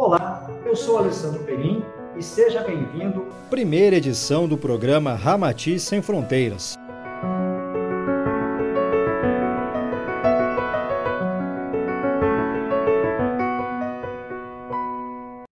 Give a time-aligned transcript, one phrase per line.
[0.00, 1.82] Olá, eu sou Alessandro Perim
[2.16, 3.26] e seja bem-vindo.
[3.50, 6.76] Primeira edição do programa Ramati Sem Fronteiras.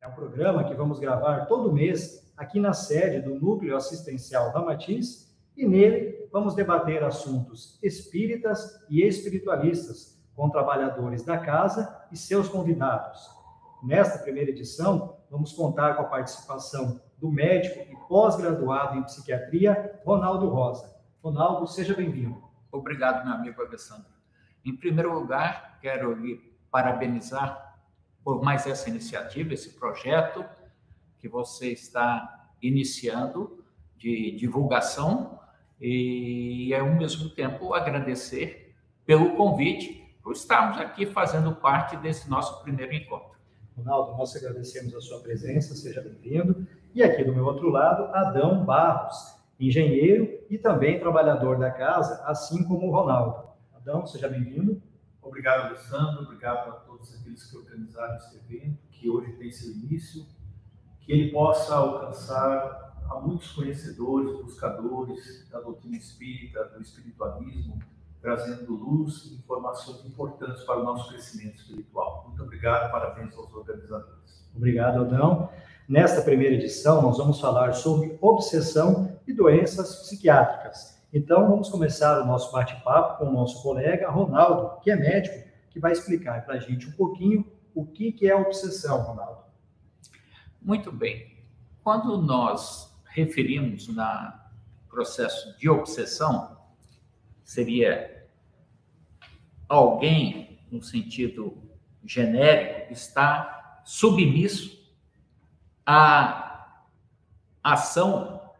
[0.00, 5.36] É um programa que vamos gravar todo mês aqui na sede do Núcleo Assistencial Ramatiz
[5.56, 13.35] e nele vamos debater assuntos espíritas e espiritualistas com trabalhadores da casa e seus convidados.
[13.82, 20.48] Nesta primeira edição, vamos contar com a participação do médico e pós-graduado em psiquiatria, Ronaldo
[20.48, 20.96] Rosa.
[21.22, 22.42] Ronaldo, seja bem-vindo.
[22.72, 24.10] Obrigado, meu amigo Alessandro.
[24.64, 26.36] Em primeiro lugar, quero lhe
[26.70, 27.76] parabenizar
[28.24, 30.44] por mais essa iniciativa, esse projeto
[31.18, 33.64] que você está iniciando
[33.96, 35.38] de divulgação
[35.80, 42.92] e, ao mesmo tempo, agradecer pelo convite por estarmos aqui fazendo parte desse nosso primeiro
[42.92, 43.35] encontro.
[43.76, 46.66] Ronaldo, nós agradecemos a sua presença, seja bem-vindo.
[46.94, 52.64] E aqui do meu outro lado, Adão Barros, engenheiro e também trabalhador da casa, assim
[52.64, 53.50] como o Ronaldo.
[53.74, 54.82] Adão, seja bem-vindo.
[55.20, 56.22] Obrigado, Alessandro.
[56.22, 60.24] Obrigado a todos aqueles que organizaram este evento, que hoje tem seu início.
[61.00, 67.78] Que ele possa alcançar a muitos conhecedores, buscadores da doutrina espírita, do espiritualismo,
[68.26, 72.24] trazendo luz e informações importantes para o nosso crescimento espiritual.
[72.26, 74.50] Muito obrigado, parabéns aos organizadores.
[74.52, 75.48] Obrigado, Adão.
[75.88, 81.00] Nesta primeira edição, nós vamos falar sobre obsessão e doenças psiquiátricas.
[81.14, 85.78] Então, vamos começar o nosso bate-papo com o nosso colega Ronaldo, que é médico, que
[85.78, 89.42] vai explicar para a gente um pouquinho o que, que é obsessão, Ronaldo.
[90.60, 91.44] Muito bem.
[91.84, 94.50] Quando nós referimos na
[94.90, 96.56] processo de obsessão,
[97.46, 98.26] seria
[99.68, 101.56] alguém, no sentido
[102.04, 104.76] genérico, está submisso
[105.86, 106.82] à
[107.62, 108.50] ação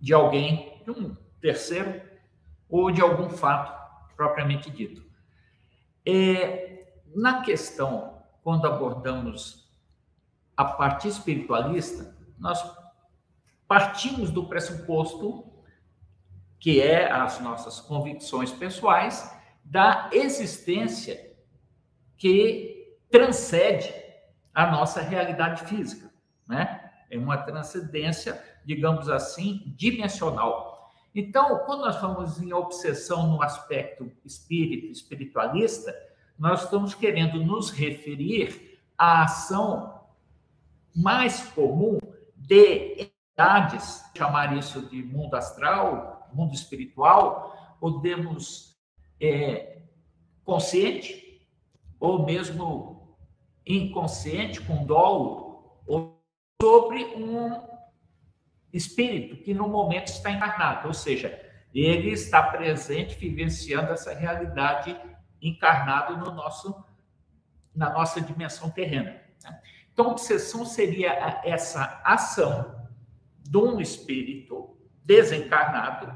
[0.00, 2.02] de alguém, de um terceiro,
[2.68, 3.74] ou de algum fato
[4.16, 5.04] propriamente dito.
[6.04, 9.70] É, na questão, quando abordamos
[10.56, 12.60] a parte espiritualista, nós
[13.68, 15.55] partimos do pressuposto
[16.58, 19.32] que é as nossas convicções pessoais
[19.64, 21.34] da existência
[22.16, 23.92] que transcende
[24.54, 26.10] a nossa realidade física,
[26.48, 26.90] né?
[27.10, 30.90] É uma transcendência, digamos assim, dimensional.
[31.14, 35.94] Então, quando nós falamos em obsessão no aspecto espírito, espiritualista,
[36.38, 40.00] nós estamos querendo nos referir à ação
[40.94, 41.98] mais comum
[42.34, 48.76] de entidades, chamar isso de mundo astral, mundo espiritual, podemos
[49.20, 49.82] é,
[50.44, 51.46] consciente
[51.98, 53.16] ou mesmo
[53.66, 56.22] inconsciente, com dolo, ou
[56.60, 57.60] sobre um
[58.72, 61.42] espírito que no momento está encarnado, ou seja,
[61.74, 64.98] ele está presente, vivenciando essa realidade
[65.40, 66.84] encarnado no nosso
[67.74, 69.20] na nossa dimensão terrena.
[69.44, 69.62] Né?
[69.92, 71.10] Então, obsessão seria
[71.44, 72.88] essa ação
[73.42, 74.75] de um espírito
[75.06, 76.12] desencarnado,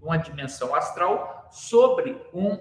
[0.00, 2.58] uma dimensão astral, sobre um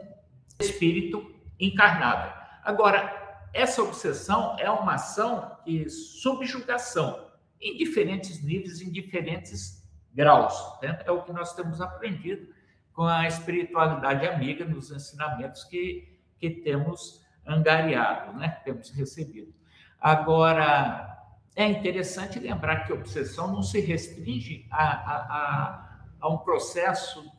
[0.59, 2.31] espírito encarnado.
[2.63, 9.81] Agora, essa obsessão é uma ação de subjugação em diferentes níveis, em diferentes
[10.13, 10.53] graus.
[10.81, 11.01] Né?
[11.05, 12.53] É o que nós temos aprendido
[12.93, 18.61] com a espiritualidade amiga nos ensinamentos que, que temos angariado, né?
[18.65, 19.53] temos recebido.
[19.99, 21.14] Agora,
[21.55, 27.31] é interessante lembrar que a obsessão não se restringe a, a, a, a um processo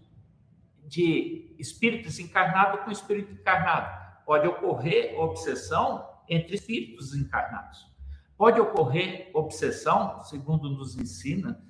[0.85, 4.07] de espírito desencarnado com espírito encarnado.
[4.25, 7.87] Pode ocorrer obsessão entre espíritos encarnados.
[8.39, 11.63] Pode ocorrer obsessão, segundo nos ensina,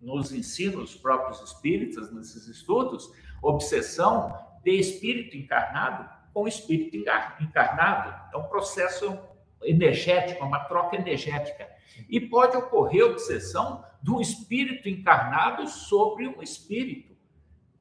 [0.00, 3.10] nos ensinam os próprios espíritas nesses estudos,
[3.42, 6.96] obsessão de espírito encarnado com espírito
[7.40, 8.14] encarnado.
[8.34, 9.18] É um processo
[9.62, 11.75] energético, uma troca energética.
[12.08, 17.16] E pode ocorrer obsessão do espírito encarnado sobre um espírito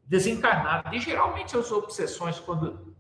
[0.06, 0.94] desencarnado.
[0.96, 2.96] E geralmente as obsessões, quando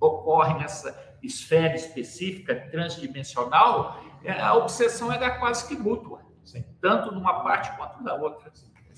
[0.00, 6.64] ocorrem nessa esfera específica transdimensional, é, a obsessão é quase que mútua, Sim.
[6.80, 8.52] tanto numa parte quanto na outra.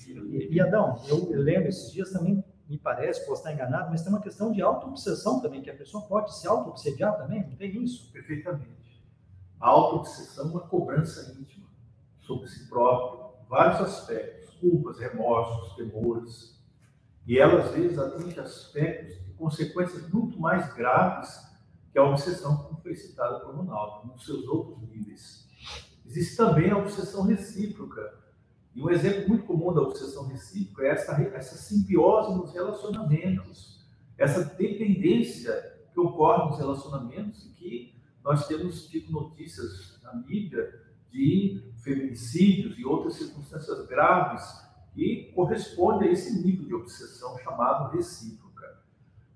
[0.07, 4.11] E, e Adão, eu lembro esses dias também me parece, posso estar enganado, mas tem
[4.11, 8.11] uma questão de auto-obsessão também, que a pessoa pode se auto-obsediar também, não tem isso?
[8.11, 8.77] Perfeitamente.
[9.59, 11.67] A auto-obsessão é uma cobrança íntima
[12.21, 16.57] sobre si próprio, vários aspectos, culpas, remorsos, temores.
[17.27, 21.49] E ela, às vezes, atinge aspectos de consequências muito mais graves
[21.91, 25.47] que a obsessão, como foi citada por Ronaldo, nos seus outros níveis.
[26.05, 28.17] Existe também a obsessão recíproca.
[28.73, 33.83] E um exemplo muito comum da obsessão recíproca é essa, essa simbiose nos relacionamentos,
[34.17, 35.53] essa dependência
[35.91, 42.85] que ocorre nos relacionamentos e que nós temos tido notícias na mídia de feminicídios e
[42.85, 44.43] outras circunstâncias graves
[44.93, 48.79] que correspondem a esse nível de obsessão chamado recíproca.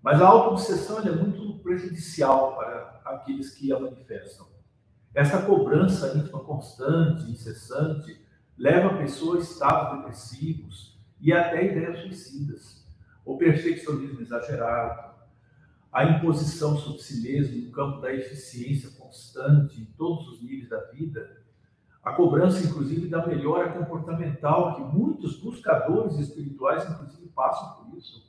[0.02, 4.48] Mas a autoobsessão é muito prejudicial para aqueles que a manifestam.
[5.14, 8.20] Essa cobrança íntima constante, incessante,
[8.58, 12.84] leva a pessoa a estados depressivos e até ideias suicidas.
[13.24, 15.13] O perfeccionismo exagerado,
[15.94, 20.80] a imposição sobre si mesmo no campo da eficiência constante em todos os níveis da
[20.86, 21.44] vida,
[22.04, 28.28] a cobrança, inclusive, da melhora comportamental, que muitos buscadores espirituais, inclusive, passam por isso,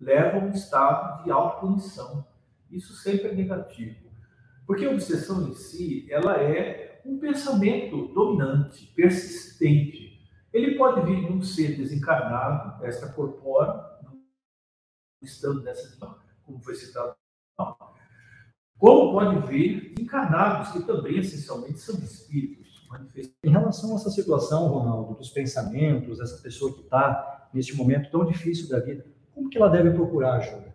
[0.00, 2.24] levam a um estado de autopunição.
[2.70, 4.08] Isso sempre é negativo.
[4.64, 10.18] Porque a obsessão em si, ela é um pensamento dominante, persistente.
[10.52, 13.82] Ele pode vir de um ser desencarnado, extracorpóreo,
[15.20, 15.88] estando nessa
[16.50, 17.14] como foi citado,
[18.78, 22.88] como pode vir encarnados, que também essencialmente são espíritos.
[23.44, 28.24] Em relação a essa situação, Ronaldo, dos pensamentos, essa pessoa que está neste momento tão
[28.24, 30.74] difícil da vida, como que ela deve procurar ajuda?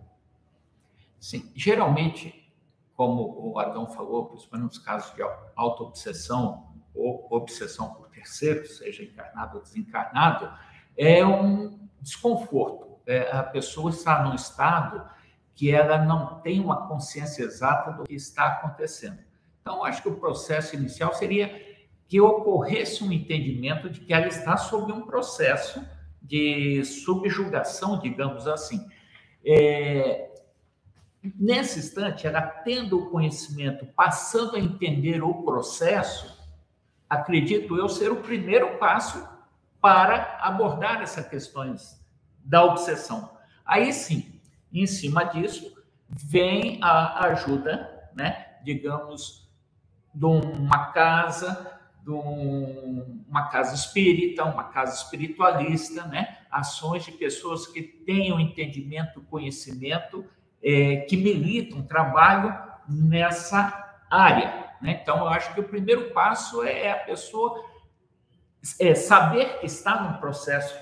[1.19, 2.53] Sim, geralmente,
[2.95, 5.21] como o Adão falou, principalmente nos casos de
[5.55, 10.49] autoobsessão ou obsessão por terceiros, seja encarnado ou desencarnado,
[10.97, 12.99] é um desconforto.
[13.05, 15.03] É, a pessoa está num estado
[15.55, 19.17] que ela não tem uma consciência exata do que está acontecendo.
[19.61, 21.63] Então, acho que o processo inicial seria
[22.07, 25.83] que ocorresse um entendimento de que ela está sob um processo
[26.21, 28.85] de subjugação, digamos assim.
[29.43, 30.29] É,
[31.39, 36.37] nesse instante, ela tendo o conhecimento, passando a entender o processo,
[37.09, 39.27] acredito eu ser o primeiro passo
[39.79, 41.99] para abordar essas questões
[42.43, 43.31] da obsessão.
[43.65, 44.34] Aí sim,
[44.81, 45.75] em cima disso,
[46.09, 49.49] vem a ajuda, né, digamos,
[50.13, 57.81] de uma casa, de uma casa espírita, uma casa espiritualista, né, ações de pessoas que
[57.81, 60.25] tenham entendimento, conhecimento,
[60.63, 62.57] é, que militam, trabalham
[62.87, 64.65] nessa área.
[64.81, 64.99] Né?
[65.01, 67.63] Então, eu acho que o primeiro passo é a pessoa
[68.79, 70.75] é, saber que está num processo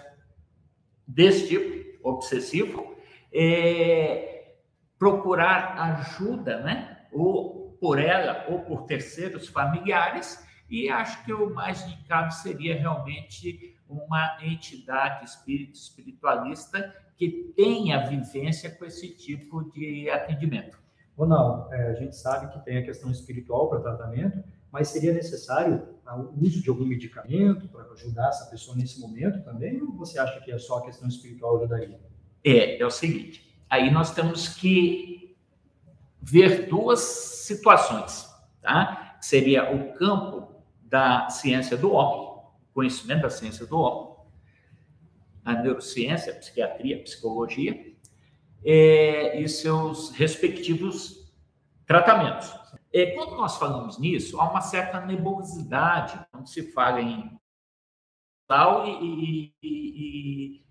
[1.07, 2.92] desse tipo, obsessivo,
[3.33, 4.53] é,
[4.97, 7.07] procurar ajuda, né?
[7.11, 13.77] Ou por ela ou por terceiros familiares, e acho que o mais indicado seria realmente
[13.87, 20.81] uma entidade espiritualista que tenha vivência com esse tipo de atendimento.
[21.17, 25.87] Ronaldo, é, a gente sabe que tem a questão espiritual para tratamento, mas seria necessário
[26.07, 29.79] o uso de algum medicamento para ajudar essa pessoa nesse momento também?
[29.81, 31.99] Ou você acha que é só a questão espiritual ajudaria?
[32.43, 35.35] É, é o seguinte: aí nós temos que
[36.21, 38.27] ver duas situações,
[38.61, 39.17] tá?
[39.21, 42.43] Seria o campo da ciência do homem,
[42.73, 44.13] conhecimento da ciência do homem,
[45.43, 47.93] a neurociência, a psiquiatria, a psicologia,
[48.63, 51.33] é, e seus respectivos
[51.85, 52.53] tratamentos.
[52.93, 57.37] É, quando nós falamos nisso, há uma certa nebulosidade quando se fala em
[58.47, 60.62] tal e, e, e,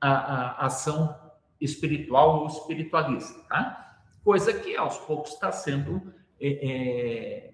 [0.00, 1.18] a, a ação
[1.60, 3.98] espiritual ou espiritualista, tá?
[4.24, 7.50] Coisa que aos poucos está sendo é, é,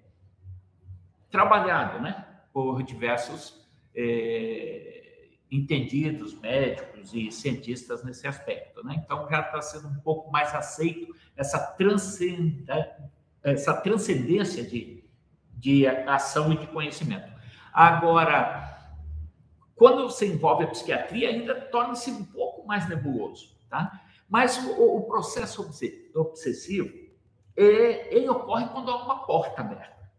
[1.29, 2.25] trabalhado, né?
[2.53, 9.01] Por diversos é, entendidos, médicos e cientistas nesse aspecto, né?
[9.03, 13.11] Então já está sendo um pouco mais aceito essa, transcendência,
[13.43, 15.03] essa transcendência de,
[15.53, 17.31] de ação e de conhecimento.
[17.73, 18.66] Agora,
[19.77, 24.01] quando você envolve a psiquiatria, ainda torna-se um pouco mais nebuloso, tá?
[24.27, 25.69] Mas o, o processo
[26.15, 26.89] obsessivo,
[27.55, 30.11] é, ele ocorre quando há uma porta aberta.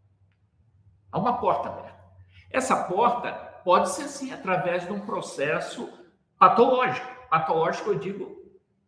[1.11, 1.99] Há uma porta aberta.
[2.51, 3.33] Essa porta
[3.65, 5.93] pode ser, sim, através de um processo
[6.39, 7.07] patológico.
[7.29, 8.39] Patológico, eu digo,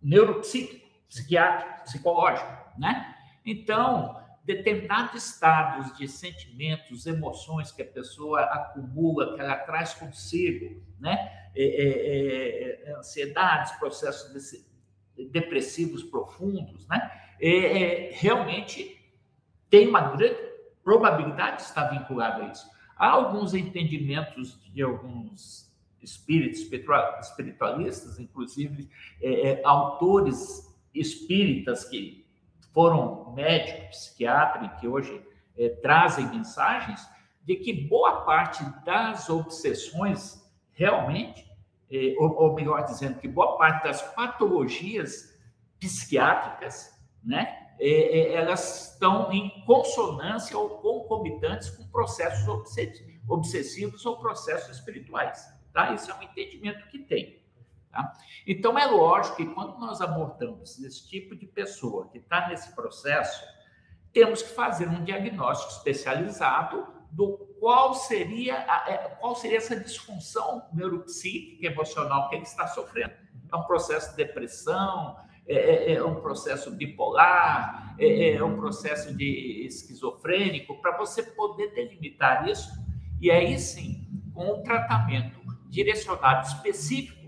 [0.00, 3.14] neuropsíquico, psiquiátrico, psicológico, né?
[3.44, 4.19] Então,
[4.54, 11.50] determinados estados de sentimentos, emoções que a pessoa acumula, que ela traz consigo, né?
[11.54, 14.32] É, é, é, ansiedades, processos
[15.30, 17.10] depressivos profundos, né?
[17.40, 18.96] É, é, realmente
[19.68, 20.36] tem uma grande
[20.82, 22.68] probabilidade de estar vinculado a isso.
[22.96, 25.70] Há alguns entendimentos de alguns
[26.02, 26.60] espíritos
[27.20, 28.88] espiritualistas, inclusive
[29.22, 32.26] é, autores espíritas que
[32.72, 35.24] foram médicos, psiquiatras, que hoje
[35.56, 37.00] é, trazem mensagens
[37.42, 40.40] de que boa parte das obsessões
[40.72, 41.46] realmente,
[41.90, 45.36] é, ou, ou, melhor dizendo, que boa parte das patologias
[45.78, 52.46] psiquiátricas, né, é, elas estão em consonância ou concomitantes com processos
[53.26, 55.46] obsessivos ou processos espirituais.
[55.72, 55.92] Tá?
[55.94, 57.39] Isso é um entendimento que tem.
[57.90, 58.12] Tá?
[58.46, 63.42] Então, é lógico que quando nós abordamos esse tipo de pessoa que está nesse processo,
[64.12, 70.68] temos que fazer um diagnóstico especializado do qual seria, a, é, qual seria essa disfunção
[70.72, 73.12] neuropsíquica, emocional que ele está sofrendo.
[73.52, 75.16] É um processo de depressão,
[75.46, 81.72] é, é, é um processo bipolar, é, é um processo de esquizofrênico, para você poder
[81.72, 82.70] delimitar isso,
[83.20, 87.19] e aí sim, com um tratamento direcionado específico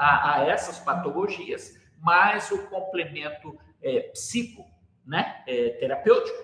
[0.00, 4.64] a, a essas patologias, mais o complemento é, psico,
[5.06, 6.38] né, é, terapêutico,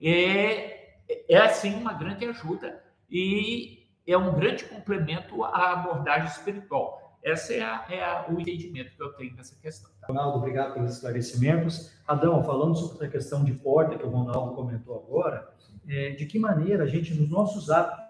[0.00, 0.94] é,
[1.28, 7.18] é assim uma grande ajuda e é um grande complemento à abordagem espiritual.
[7.22, 9.90] Esse é, a, é a, o entendimento que eu tenho nessa questão.
[10.04, 11.92] Ronaldo, obrigado pelos esclarecimentos.
[12.06, 15.52] Adão, falando sobre a questão de porta que o Ronaldo comentou agora,
[15.88, 18.08] é, de que maneira a gente, nos nossos hábitos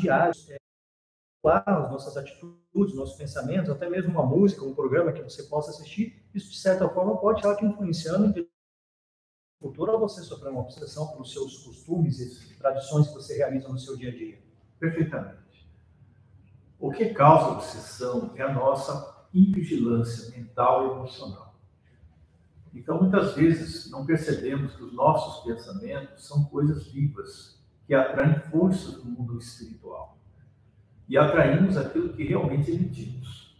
[0.00, 0.56] diários, é,
[1.50, 6.24] as nossas atitudes, nossos pensamentos, até mesmo uma música, um programa que você possa assistir,
[6.32, 8.48] isso de certa forma pode estar te influenciando em
[9.60, 13.96] futuro você sofrer uma obsessão pelos seus costumes e tradições que você realiza no seu
[13.96, 14.38] dia a dia.
[14.78, 15.68] Perfeitamente.
[16.78, 21.54] O que causa obsessão é a nossa invigilância mental e emocional.
[22.74, 28.94] Então, muitas vezes, não percebemos que os nossos pensamentos são coisas vivas que atraem forças
[28.94, 30.21] do mundo espiritual
[31.12, 33.54] e atraímos aquilo que realmente emitimos.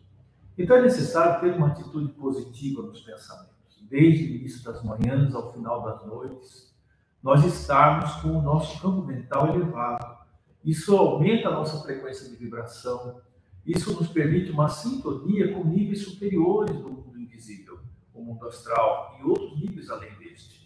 [0.57, 5.53] Então é necessário ter uma atitude positiva nos pensamentos, desde o início das manhãs ao
[5.53, 6.75] final das noites,
[7.23, 10.17] nós estarmos com o nosso campo mental elevado.
[10.65, 13.21] Isso aumenta a nossa frequência de vibração,
[13.67, 17.81] isso nos permite uma sintonia com níveis superiores do mundo invisível,
[18.15, 20.62] o mundo astral e outros níveis além deste.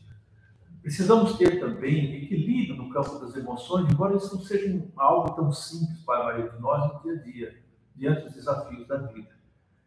[0.86, 5.98] Precisamos ter também equilíbrio no campo das emoções, embora isso não seja algo tão simples
[6.02, 7.58] para a maioria de nós no dia a dia,
[7.96, 9.36] diante dos desafios da vida.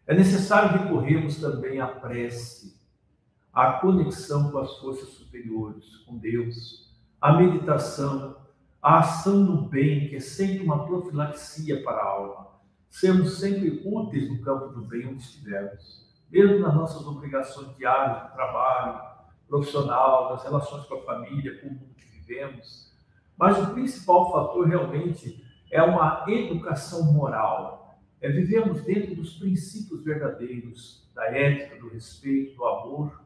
[0.06, 2.78] É necessário recorrermos também à prece,
[3.54, 8.36] à conexão com as forças superiores, com Deus, à meditação,
[8.82, 12.48] à ação no bem, que é sempre uma profilaxia para a alma.
[12.90, 18.34] Sermos sempre úteis no campo do bem onde estivermos, mesmo nas nossas obrigações diárias de
[18.34, 19.09] trabalho,
[19.50, 22.94] profissional, das relações com a família, com o mundo que vivemos.
[23.38, 28.00] Mas o principal fator realmente é uma educação moral.
[28.22, 33.22] É vivermos dentro dos princípios verdadeiros da ética, do respeito, do amor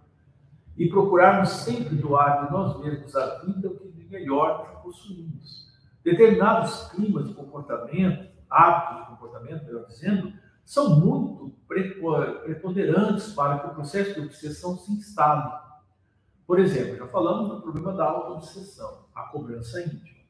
[0.77, 5.71] e procurarmos sempre doar de nós mesmos a vida o que de melhor que possuímos.
[6.03, 10.33] Determinados climas de comportamento, hábitos de comportamento, melhor dizendo,
[10.65, 15.51] são muito preponderantes para que o processo de obsessão se instale
[16.45, 20.23] por exemplo, já falamos do problema da auto-obsessão, a cobrança íntima.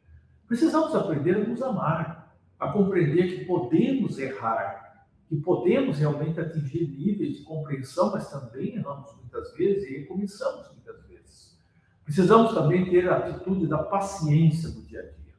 [0.47, 7.37] Precisamos aprender a nos amar, a compreender que podemos errar, que podemos realmente atingir níveis
[7.37, 11.57] de compreensão, mas também erramos muitas vezes e recomeçamos muitas vezes.
[12.03, 15.33] Precisamos também ter a atitude da paciência no dia a dia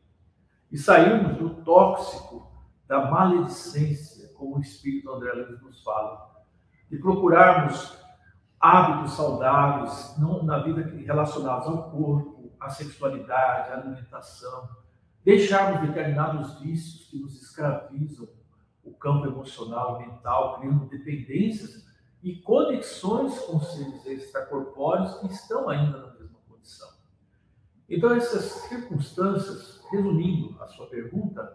[0.73, 2.51] e sairmos do tóxico,
[2.89, 6.45] da maledicência, como o Espírito André Luiz nos fala,
[6.91, 7.97] e procurarmos
[8.65, 14.71] hábitos saudáveis não, na vida relacionados ao corpo, à sexualidade, à alimentação,
[15.23, 18.27] deixarmos determinados vícios que nos escravizam
[18.83, 21.85] o campo emocional e mental, criando dependências
[22.23, 26.89] e conexões com seres extracorpóreos que estão ainda na mesma condição.
[27.87, 31.55] Então, essas circunstâncias, resumindo a sua pergunta,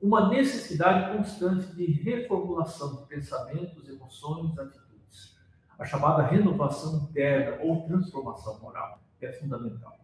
[0.00, 4.83] uma necessidade constante de reformulação de pensamentos, emoções, atitudes
[5.78, 9.98] a chamada renovação interna ou transformação moral, que é fundamental.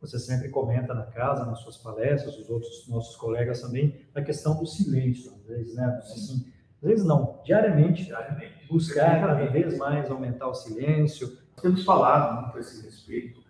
[0.00, 4.58] Você sempre comenta na casa, nas suas palestras, os outros nossos colegas também, a questão
[4.58, 5.86] do silêncio, às vezes, né?
[5.98, 6.52] Assim,
[6.82, 8.66] às vezes não, diariamente, diariamente.
[8.68, 11.38] buscar cada vez mais aumentar o silêncio.
[11.60, 13.40] Temos falado muito a esse respeito,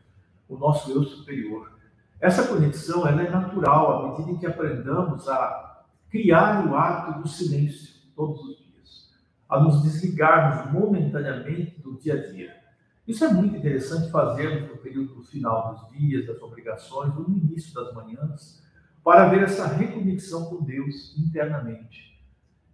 [0.46, 1.72] o nosso eu superior.
[2.20, 7.28] Essa conexão ela é natural à medida em que aprendamos a criar o ato do
[7.28, 8.61] silêncio todos os
[9.52, 12.56] a nos desligarmos momentaneamente do dia a dia.
[13.06, 17.92] Isso é muito interessante fazermos no período final dos dias, das obrigações, no início das
[17.92, 18.62] manhãs,
[19.04, 22.18] para ver essa reconexão com Deus internamente.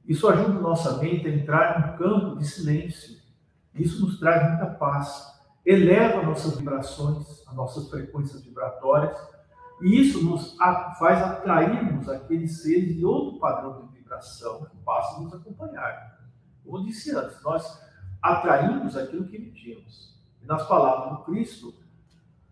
[0.06, 3.18] Isso ajuda nossa mente a entrar num campo de silêncio.
[3.75, 5.37] Isso nos traz muita paz.
[5.66, 9.18] eleva nossas vibrações, as nossas frequências vibratórias,
[9.82, 15.20] e isso nos faz atrairmos aqueles seres de outro padrão de vibração que passam a
[15.25, 16.17] nos acompanhar.
[16.68, 17.82] Como disse antes, nós
[18.20, 20.14] atraímos aquilo que emitimos.
[20.42, 21.75] E nas palavras do Cristo,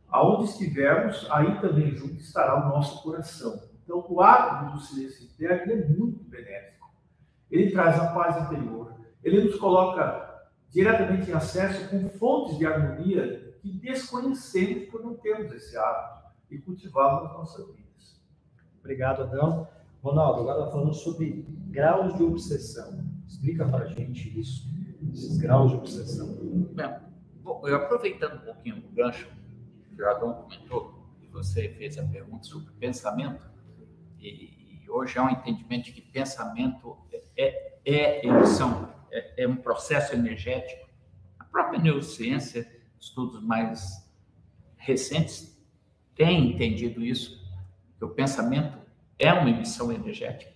[0.09, 3.63] aonde estivermos, aí também junto estará o nosso coração.
[3.85, 6.91] Então, o hábito do silêncio interno é muito benéfico.
[7.51, 8.95] Ele traz a paz interior.
[9.23, 15.53] Ele nos coloca diretamente em acesso com fontes de harmonia que desconhecemos por não termos
[15.53, 18.21] esse hábito e cultivá-lo nas nossas vidas.
[18.81, 19.69] Obrigado, Adão.
[20.03, 23.16] Ronaldo, agora falando sobre graus de obsessão.
[23.27, 24.69] Explica para a gente isso,
[25.13, 26.29] esses graus de obsessão.
[26.75, 26.95] Bem,
[27.43, 29.29] bom, eu aproveitando um pouquinho o gancho
[29.95, 33.43] que o Adão comentou, e você fez a pergunta sobre pensamento,
[34.19, 36.97] e, e hoje há um entendimento de que pensamento
[37.37, 40.87] é, é emissão é, é um processo energético.
[41.39, 44.07] A própria neurociência, estudos mais
[44.77, 45.57] recentes,
[46.15, 47.45] têm entendido isso,
[47.99, 48.79] que o pensamento
[49.19, 50.56] é uma emissão energética.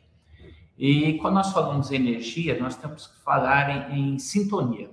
[0.80, 4.90] E quando nós falamos em energia, nós temos que falar em, em sintonia.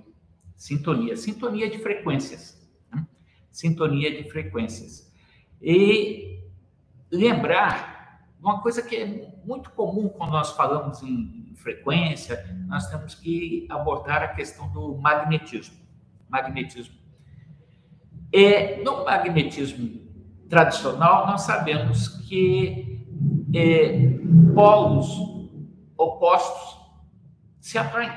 [0.54, 1.16] Sintonia.
[1.16, 2.62] Sintonia de frequências.
[2.94, 3.06] Né?
[3.50, 5.10] Sintonia de frequências.
[5.62, 6.42] E
[7.10, 13.66] lembrar uma coisa que é muito comum quando nós falamos em frequência, nós temos que
[13.70, 15.78] abordar a questão do magnetismo.
[16.28, 16.96] Magnetismo.
[18.30, 20.06] É, no magnetismo
[20.50, 23.06] tradicional, nós sabemos que
[23.54, 24.18] é,
[24.54, 25.37] polos
[25.98, 26.80] opostos
[27.60, 28.10] se atraem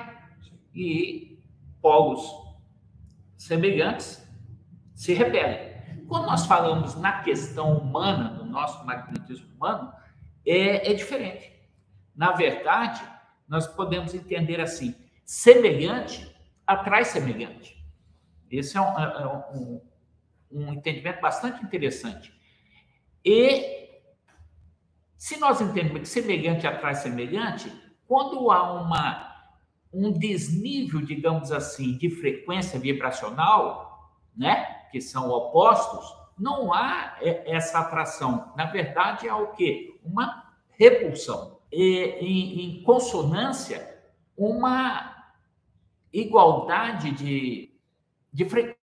[0.73, 1.43] e
[1.81, 2.23] polos
[3.35, 4.25] semelhantes
[4.93, 5.71] se repelem.
[6.07, 9.91] Quando nós falamos na questão humana, do nosso magnetismo humano,
[10.45, 11.51] é, é diferente.
[12.15, 13.01] Na verdade,
[13.47, 14.95] nós podemos entender assim:
[15.25, 16.33] semelhante
[16.67, 17.81] atrai semelhante.
[18.49, 19.81] Esse é um, é, é um,
[20.51, 22.33] um entendimento bastante interessante.
[23.23, 23.80] E
[25.21, 27.71] se nós entendemos que semelhante atrai semelhante,
[28.07, 29.53] quando há uma,
[29.93, 38.51] um desnível, digamos assim, de frequência vibracional, né, que são opostos, não há essa atração.
[38.57, 39.99] Na verdade, há o quê?
[40.03, 44.01] Uma repulsão em, em consonância
[44.35, 45.35] uma
[46.11, 47.79] igualdade de,
[48.33, 48.81] de frequência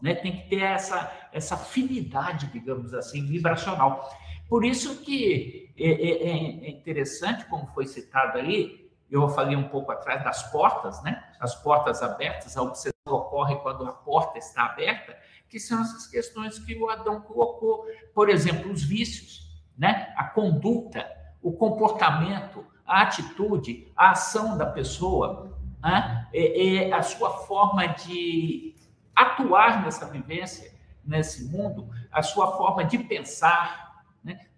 [0.00, 0.14] né?
[0.14, 4.08] Tem que ter essa, essa afinidade, digamos assim, vibracional.
[4.48, 9.92] Por isso que é, é, é, interessante, como foi citado aí, eu falei um pouco
[9.92, 11.22] atrás das portas, né?
[11.38, 15.16] As portas abertas, a obsessão ocorre quando a porta está aberta,
[15.48, 17.86] que são essas questões que o Adão colocou.
[18.12, 20.12] Por exemplo, os vícios né?
[20.16, 21.06] A conduta,
[21.42, 26.26] o comportamento, a atitude, a ação da pessoa, né?
[26.32, 28.74] é, é a sua forma de
[29.14, 30.72] atuar nessa vivência,
[31.04, 33.85] nesse mundo, a sua forma de pensar?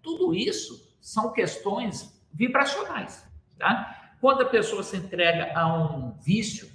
[0.02, 3.26] Tudo isso são questões vibracionais.
[3.58, 4.14] Tá?
[4.20, 6.70] Quando a pessoa se entrega a um vício,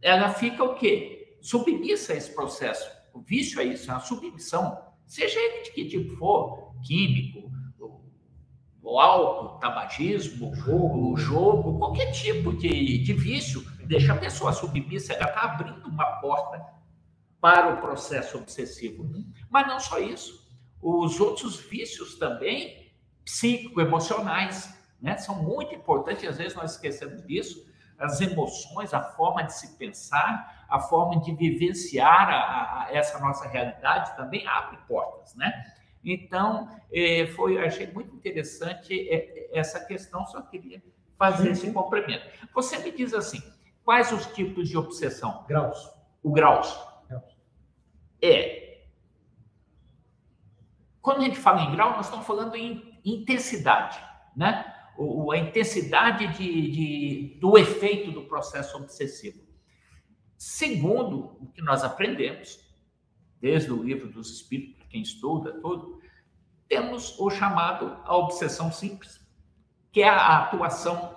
[0.00, 1.38] ela fica o quê?
[1.40, 2.90] Submissa a esse processo.
[3.12, 7.44] O vício é isso, é uma submissão, seja ele de que tipo for, químico,
[8.82, 14.52] o álcool, tabagismo, o jogo, o jogo qualquer tipo de, de vício, deixa a pessoa
[14.52, 16.62] submissa, ela está abrindo uma porta
[17.40, 19.08] para o processo obsessivo.
[19.50, 20.43] Mas não só isso.
[20.86, 22.92] Os outros vícios também,
[23.24, 27.72] psicoemocionais, né, são muito importantes, às vezes nós esquecemos disso.
[27.98, 32.34] As emoções, a forma de se pensar, a forma de vivenciar a,
[32.84, 35.52] a, essa nossa realidade também abre portas, né?
[36.04, 40.82] Então, é, foi, achei muito interessante é, essa questão, só queria
[41.16, 42.26] fazer esse complemento.
[42.52, 43.42] Você me diz assim,
[43.82, 45.46] quais os tipos de obsessão?
[45.48, 45.90] Graus.
[46.22, 46.78] O graus.
[48.20, 48.63] É.
[51.04, 54.02] Quando a gente fala em grau, nós estamos falando em intensidade,
[54.34, 54.74] né?
[54.96, 59.44] O, a intensidade de, de, do efeito do processo obsessivo.
[60.38, 62.58] Segundo o que nós aprendemos,
[63.38, 66.00] desde o livro dos Espíritos, quem estuda tudo,
[66.66, 69.20] temos o chamado a obsessão simples,
[69.92, 71.14] que é a atuação,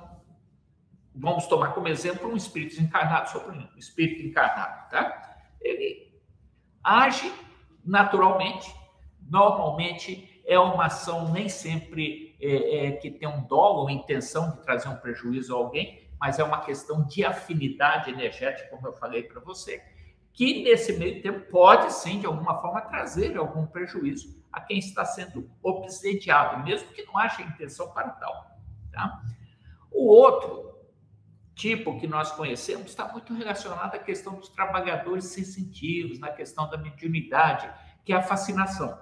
[1.15, 5.39] vamos tomar como exemplo um espírito encarnado sobre um espírito encarnado, tá?
[5.61, 6.13] Ele
[6.83, 7.31] age
[7.85, 8.69] naturalmente,
[9.29, 14.61] normalmente é uma ação nem sempre é, é, que tem um dolo ou intenção de
[14.61, 19.23] trazer um prejuízo a alguém, mas é uma questão de afinidade energética, como eu falei
[19.23, 19.83] para você,
[20.31, 25.03] que nesse meio tempo pode sim, de alguma forma, trazer algum prejuízo a quem está
[25.03, 28.47] sendo obsediado, mesmo que não haja intenção para tal.
[28.91, 29.21] Tá?
[29.91, 30.67] O outro
[31.53, 36.77] tipo que nós conhecemos está muito relacionado à questão dos trabalhadores sensitivos, na questão da
[36.77, 37.69] mediunidade,
[38.05, 38.97] que é a fascinação.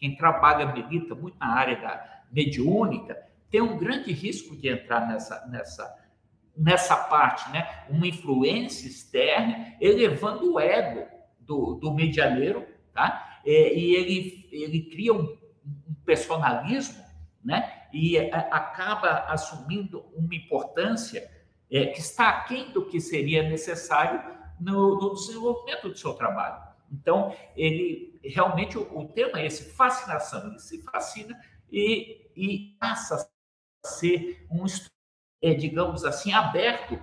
[0.00, 3.16] Quem trabalha, medita muito na área da mediúnica,
[3.50, 5.98] tem um grande risco de entrar nessa, nessa,
[6.56, 7.84] nessa parte, né?
[7.88, 11.06] Uma influência externa elevando o ego
[11.40, 13.40] do, do medianeiro, tá?
[13.44, 17.04] É, e ele, ele cria um, um personalismo,
[17.44, 17.86] né?
[17.92, 21.28] E a, acaba assumindo uma importância
[21.70, 24.22] é, que está aquém do que seria necessário
[24.60, 26.69] no, no, desenvolvimento do seu trabalho.
[26.90, 30.46] Então, ele realmente o, o tema é esse, fascinação.
[30.46, 31.38] Ele se fascina
[31.70, 33.16] e, e passa
[33.84, 34.66] a ser um
[35.42, 37.00] é, digamos assim, aberto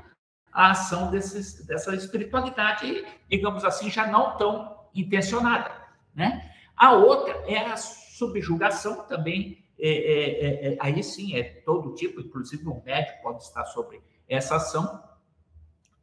[0.52, 5.72] à ação desses, dessa espiritualidade, digamos assim, já não tão intencionada.
[6.14, 6.52] Né?
[6.76, 12.22] A outra é a subjugação também, é, é, é, é, aí sim, é todo tipo,
[12.22, 15.04] inclusive o médico pode estar sobre essa ação.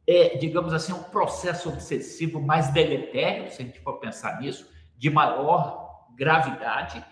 [0.07, 5.09] É, digamos assim, um processo obsessivo mais deletério, se a gente for pensar nisso, de
[5.09, 7.03] maior gravidade,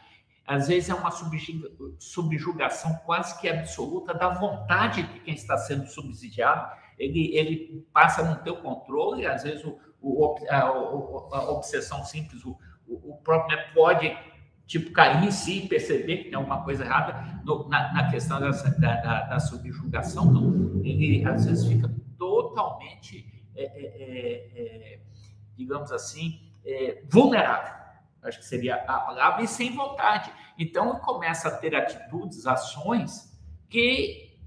[0.45, 1.11] às vezes é uma
[1.99, 6.69] subjugação quase que absoluta da vontade de quem está sendo subsidiado.
[6.99, 12.03] Ele, ele passa a não ter o controle, às vezes o, o, a, a, obsessão
[12.03, 14.15] simples, o, o próprio né, pode
[14.67, 18.39] tipo cair em si e perceber que tem alguma coisa errada no, na, na, questão
[18.39, 20.25] dessa, da, da, da, subjugação.
[20.25, 20.81] Não.
[20.83, 21.93] Ele às vezes fica
[22.53, 24.99] totalmente, é, é, é, é
[25.55, 27.83] digamos assim, é, vulnerável
[28.23, 30.31] acho que seria a palavra, e sem vontade.
[30.57, 33.37] Então, começa a ter atitudes, ações
[33.69, 34.37] que,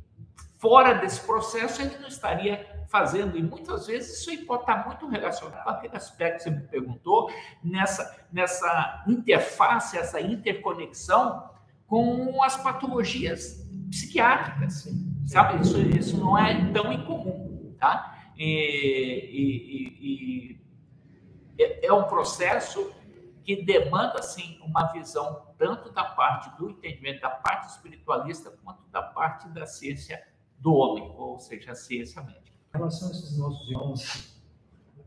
[0.59, 3.37] fora desse processo, ele não estaria fazendo.
[3.37, 7.31] E muitas vezes isso pode estar muito relacionado com aquele aspecto que você me perguntou,
[7.63, 11.51] nessa, nessa interface, essa interconexão
[11.87, 14.89] com as patologias psiquiátricas.
[15.27, 15.61] Sabe?
[15.61, 17.46] Isso, isso não é tão incomum.
[17.79, 18.31] Tá?
[18.37, 18.45] E,
[19.33, 20.61] e, e,
[21.59, 22.93] e é um processo
[23.45, 29.03] que demanda, assim, uma visão tanto da parte do entendimento, da parte espiritualista, quanto da
[29.03, 30.21] parte da ciência
[30.59, 32.57] do homem, ou seja, a ciência médica.
[32.75, 34.37] Em relação a esses nossos irmãos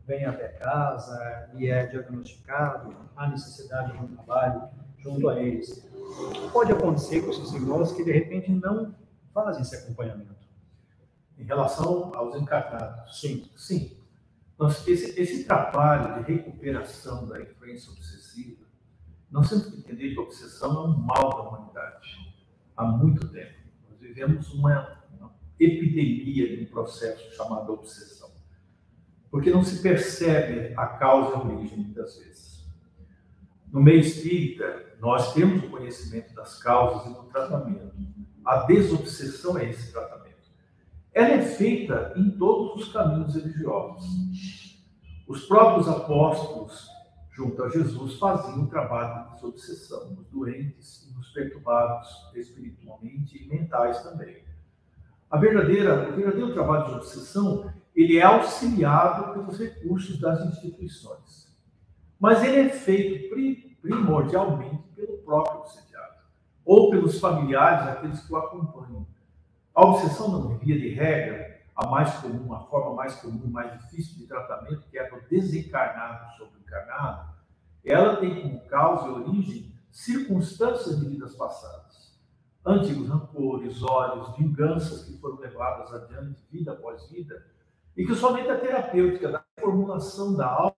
[0.06, 5.88] vêm até casa e é diagnosticado, há necessidade de um trabalho junto a eles,
[6.52, 8.94] pode acontecer com esses irmãos que, de repente, não
[9.32, 10.39] fazem esse acompanhamento?
[11.40, 13.20] Em relação aos encarnados?
[13.20, 13.50] Sim.
[13.56, 13.96] Sim.
[14.86, 18.64] Esse, esse trabalho de recuperação da influência obsessiva obsessiva,
[19.30, 22.34] nós temos que entender que a obsessão é um mal da humanidade
[22.76, 23.58] há muito tempo.
[23.88, 28.30] Nós vivemos uma, uma epidemia de um processo chamado obsessão,
[29.30, 32.68] porque não se percebe a causa e a origem muitas vezes.
[33.72, 37.94] No meio espírita, nós temos o conhecimento das causas e do tratamento.
[38.44, 40.29] A desobsessão é esse tratamento.
[41.12, 44.80] Ela é feita em todos os caminhos religiosos.
[45.26, 46.90] Os próprios apóstolos
[47.40, 53.48] junto a Jesus, faziam o trabalho de obsessão nos doentes e nos perturbados espiritualmente e
[53.48, 54.44] mentais também.
[55.30, 61.48] A verdadeira, o verdadeiro trabalho de obsessão, ele é auxiliado pelos recursos das instituições.
[62.18, 63.34] Mas ele é feito
[63.80, 66.16] primordialmente pelo próprio obsediado,
[66.62, 68.99] ou pelos familiares, aqueles que o acompanham.
[69.80, 74.18] A obsessão, não via de regra, a mais comum, a forma mais comum, mais difícil
[74.18, 77.30] de tratamento, que é do desencarnado sobre o encarnado,
[77.82, 82.20] ela tem como causa e origem circunstâncias de vidas passadas.
[82.62, 87.42] Antigos rancores, ódios, vinganças que foram levadas adiante, vida após vida,
[87.96, 90.76] e que somente a terapêutica da formulação da alma,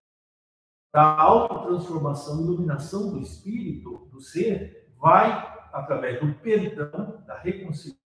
[0.95, 5.29] da autotransformação, iluminação do espírito, do ser, vai,
[5.73, 8.02] através do perdão, da reconciliação,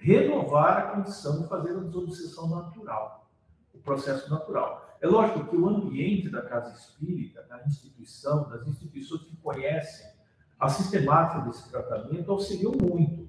[0.00, 3.30] renovar a condição de fazer a desobsessão natural,
[3.74, 4.88] o processo natural.
[5.00, 10.10] É lógico que o ambiente da casa espírita, da instituição, das instituições que conhecem
[10.58, 13.28] a sistemática desse tratamento auxiliam muito.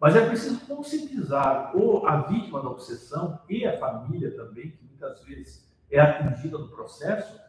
[0.00, 5.22] Mas é preciso conscientizar ou a vítima da obsessão e a família também, que muitas
[5.24, 7.40] vezes é atingida no processo,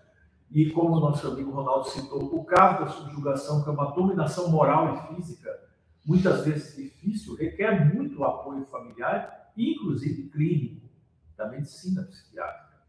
[0.52, 4.50] e como o nosso amigo Ronaldo citou, o caso da subjugação, que é uma dominação
[4.50, 5.69] moral e física,
[6.10, 10.90] muitas vezes difícil, requer muito apoio familiar, inclusive clínico,
[11.38, 12.82] da medicina psiquiátrica,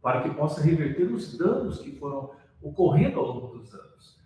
[0.00, 2.30] para que possa reverter os danos que foram
[2.62, 4.22] ocorrendo ao longo dos anos.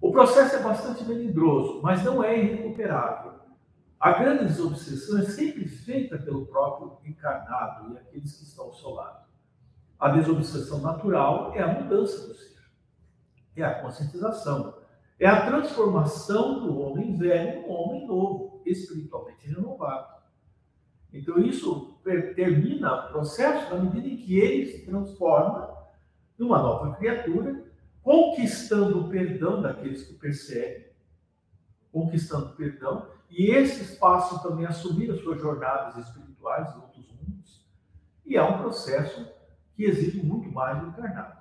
[0.00, 3.34] O processo é bastante melindroso, mas não é irrecuperável.
[4.00, 8.90] A grande desobsessão é sempre feita pelo próprio encarnado e aqueles que estão ao seu
[8.90, 9.26] lado.
[10.00, 12.62] A desobsessão natural é a mudança do ser,
[13.56, 14.77] é a conscientização,
[15.18, 20.18] é a transformação do homem velho um homem novo, espiritualmente renovado.
[21.12, 21.98] Então, isso
[22.36, 25.76] termina o processo na medida em que ele se transforma
[26.38, 27.64] numa nova criatura,
[28.02, 30.86] conquistando o perdão daqueles que perseguem,
[31.90, 37.06] conquistando o perdão, e esses passam também a assumir as suas jornadas espirituais em outros
[37.10, 37.66] mundos.
[38.24, 39.26] E é um processo
[39.74, 41.38] que exige muito mais do encarnado.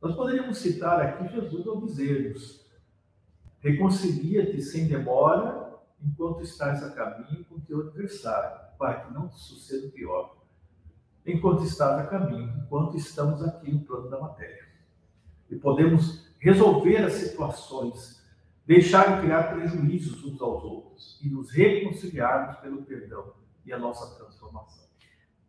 [0.00, 2.63] Nós poderíamos citar aqui Jesus ao dizer-nos:
[3.64, 5.72] reconcilia-te sem demora
[6.02, 10.36] enquanto estás a caminho com teu adversário, para que não te suceda o pior.
[11.26, 14.68] Enquanto estás a caminho, enquanto estamos aqui no plano da matéria.
[15.48, 18.22] E podemos resolver as situações,
[18.66, 23.32] deixar de criar prejuízos uns aos outros e nos reconciliarmos pelo perdão
[23.64, 24.84] e a nossa transformação.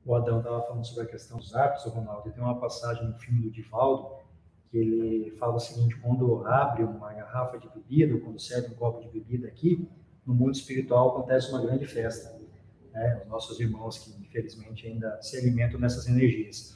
[0.05, 3.17] O Adão estava falando sobre a questão dos hábitos, Ronaldo, e tem uma passagem no
[3.19, 4.23] filme do Divaldo
[4.77, 9.01] ele fala o seguinte: quando abre uma garrafa de bebida, ou quando serve um copo
[9.01, 9.87] de bebida aqui,
[10.25, 12.35] no mundo espiritual acontece uma grande festa.
[12.91, 13.21] Né?
[13.23, 16.75] Os nossos irmãos que, infelizmente, ainda se alimentam nessas energias.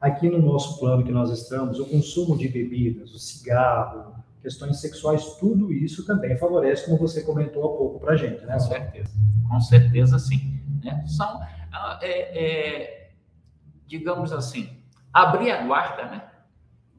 [0.00, 5.36] Aqui no nosso plano que nós estamos, o consumo de bebidas, o cigarro, questões sexuais,
[5.36, 8.54] tudo isso também favorece, como você comentou há pouco para a gente, né?
[8.54, 9.10] Com certeza,
[9.48, 10.60] com certeza sim.
[10.82, 11.04] Né?
[11.06, 11.40] São,
[11.72, 13.10] ah, é, é,
[13.86, 14.70] digamos assim,
[15.12, 16.29] abrir a guarda, né?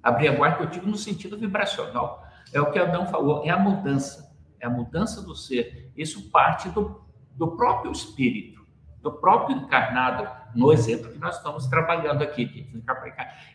[0.03, 2.25] Abrir a guarda, eu digo no sentido vibracional.
[2.53, 5.91] É o que Adão falou, é a mudança é a mudança do ser.
[5.97, 7.03] Isso parte do,
[7.35, 8.65] do próprio espírito,
[9.01, 12.69] do próprio encarnado, no exemplo que nós estamos trabalhando aqui.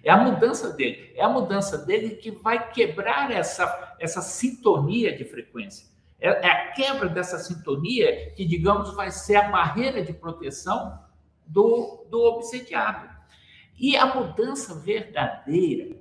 [0.03, 5.25] É a mudança dele, é a mudança dele que vai quebrar essa, essa sintonia de
[5.25, 5.87] frequência.
[6.19, 10.99] É, é a quebra dessa sintonia que, digamos, vai ser a barreira de proteção
[11.47, 13.15] do, do obsediado.
[13.79, 15.96] E a mudança verdadeira,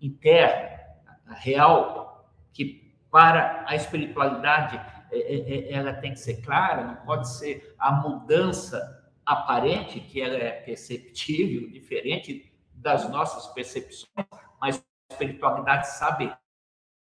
[0.00, 0.78] interna,
[1.26, 4.76] real, que para a espiritualidade,
[5.10, 10.20] é, é, é, ela tem que ser clara, não pode ser a mudança aparente, que
[10.20, 14.26] ela é perceptível, diferente das nossas percepções,
[14.60, 16.32] mas a espiritualidade sabe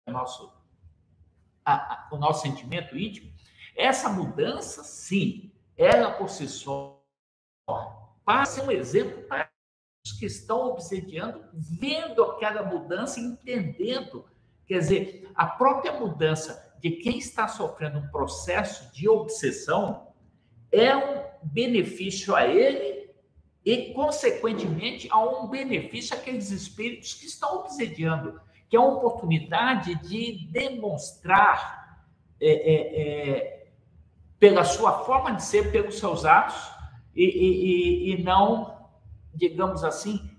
[0.07, 0.51] o nosso,
[1.65, 3.31] a, a, o nosso sentimento íntimo.
[3.75, 7.03] Essa mudança, sim, ela por si só
[8.25, 9.49] passa um exemplo para
[10.17, 14.25] que estão obsediando, vendo aquela mudança, entendendo.
[14.65, 20.07] Quer dizer, a própria mudança de quem está sofrendo um processo de obsessão
[20.71, 23.09] é um benefício a ele
[23.65, 30.47] e, consequentemente, a um benefício àqueles espíritos que estão obsediando, que é uma oportunidade de
[30.51, 32.05] demonstrar
[32.39, 33.67] é, é, é,
[34.39, 36.77] pela sua forma de ser, pelos seus atos,
[37.15, 38.76] e, e, e não,
[39.37, 40.29] digamos assim,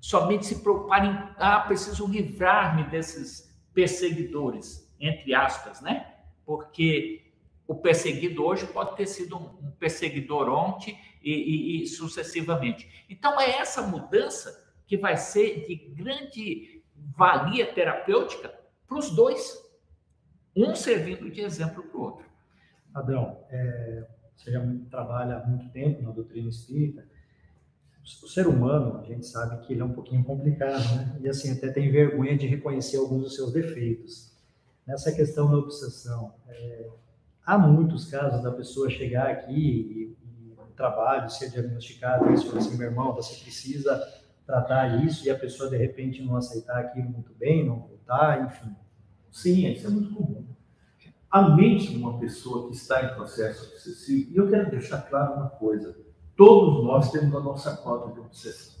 [0.00, 6.14] somente se preocuparem, ah, preciso livrar-me desses perseguidores, entre aspas, né?
[6.46, 7.32] Porque
[7.66, 13.04] o perseguido hoje pode ter sido um perseguidor ontem e, e, e sucessivamente.
[13.08, 16.82] Então, é essa mudança que vai ser de grande
[17.16, 18.52] valia terapêutica
[18.88, 19.56] para os dois,
[20.56, 22.26] um servindo de exemplo para o outro.
[22.92, 27.06] Adão, é, você já trabalha há muito tempo na doutrina espírita,
[28.22, 31.18] o ser humano, a gente sabe que ele é um pouquinho complicado, né?
[31.20, 34.30] E assim, até tem vergonha de reconhecer alguns dos seus defeitos.
[34.86, 36.88] Nessa questão da obsessão, é,
[37.44, 40.30] há muitos casos da pessoa chegar aqui e, e
[40.80, 44.02] trabalho ser diagnosticado isso, assim, meu irmão, você precisa
[44.46, 48.74] tratar isso e a pessoa de repente não aceitar aquilo muito bem, não voltar, enfim.
[49.30, 50.46] Sim, isso é muito comum.
[51.30, 55.34] A mente de uma pessoa que está em processo obsessivo, e eu quero deixar claro
[55.34, 55.94] uma coisa,
[56.40, 58.80] Todos nós temos a nossa cota de obsessão.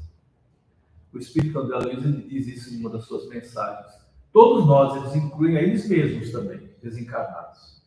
[1.12, 4.00] O Espírito André Luiz diz isso em uma das suas mensagens.
[4.32, 7.82] Todos nós, eles incluem a eles mesmos também, desencarnados.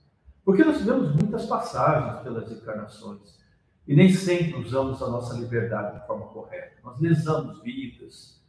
[0.45, 3.39] Porque nós tivemos muitas passagens pelas encarnações
[3.87, 6.77] e nem sempre usamos a nossa liberdade de forma correta.
[6.83, 8.39] Nós lesamos vidas,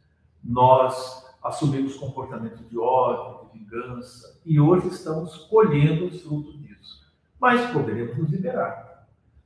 [0.43, 7.03] nós assumimos comportamentos de ódio, de vingança e hoje estamos colhendo os frutos disso.
[7.39, 8.94] Mas poderemos nos liberar.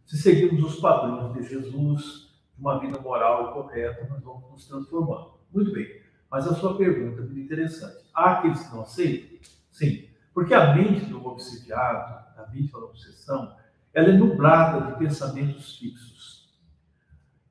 [0.09, 5.35] Se seguirmos os padrões de Jesus, uma vida moral correta, nós vamos nos transformando.
[5.53, 5.85] Muito bem.
[6.31, 8.09] Mas a sua pergunta é muito interessante.
[8.11, 9.37] Há aqueles que não aceitam?
[9.69, 10.09] Sim.
[10.33, 13.55] Porque a mente do obsediado, a mente da obsessão,
[13.93, 16.59] ela é nublada de pensamentos fixos.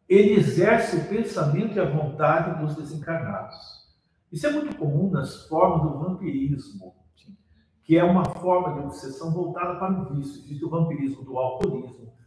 [0.08, 3.86] Ele exerce o pensamento e a vontade dos desencarnados.
[4.32, 6.92] Isso é muito comum nas formas do vampirismo,
[7.84, 10.42] que é uma forma de obsessão voltada para o vício.
[10.42, 12.17] Existe o vampirismo do alcoolismo,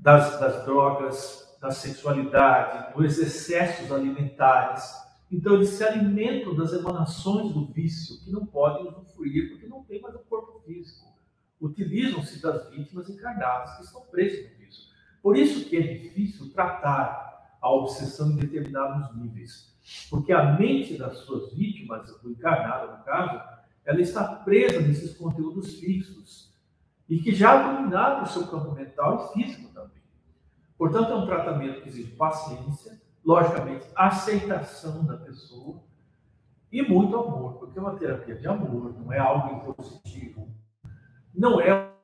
[0.00, 4.90] das, das drogas, da sexualidade, dos excessos alimentares.
[5.30, 10.00] Então, eles se alimentam das emanações do vício, que não podem usufruir, porque não tem
[10.00, 11.10] mais o corpo físico.
[11.60, 14.84] Utilizam-se das vítimas encarnadas que estão presas no vício.
[15.22, 19.70] Por isso que é difícil tratar a obsessão em determinados níveis,
[20.08, 23.38] porque a mente das suas vítimas, do encarnado no caso,
[23.84, 26.54] ela está presa nesses conteúdos fixos
[27.06, 29.69] e que já dominaram o seu campo mental e físico.
[30.80, 35.84] Portanto, é um tratamento que exige paciência, logicamente, aceitação da pessoa
[36.72, 40.48] e muito amor, porque é uma terapia de amor, não é algo impositivo,
[41.34, 41.94] não é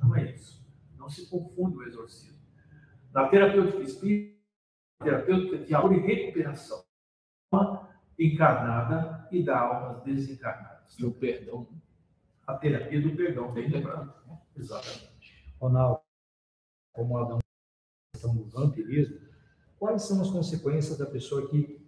[0.00, 0.64] não é isso.
[0.96, 2.38] Não se confunde o exorcismo.
[3.12, 4.38] Na terapêutica espírita,
[5.02, 6.84] terapêutica de amor e recuperação,
[7.50, 10.84] alma encarnada e da alma desencarnada.
[10.96, 11.66] E o perdão.
[12.46, 14.14] A terapia do perdão, bem lembrado.
[14.56, 15.34] Exatamente.
[15.60, 16.03] Ronaldo,
[16.94, 17.38] como a
[18.14, 19.18] questão do vampirismo,
[19.78, 21.84] quais são as consequências da pessoa que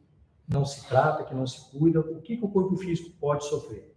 [0.47, 2.01] não se trata, que não se cuida?
[2.01, 3.97] O que, que o corpo físico pode sofrer?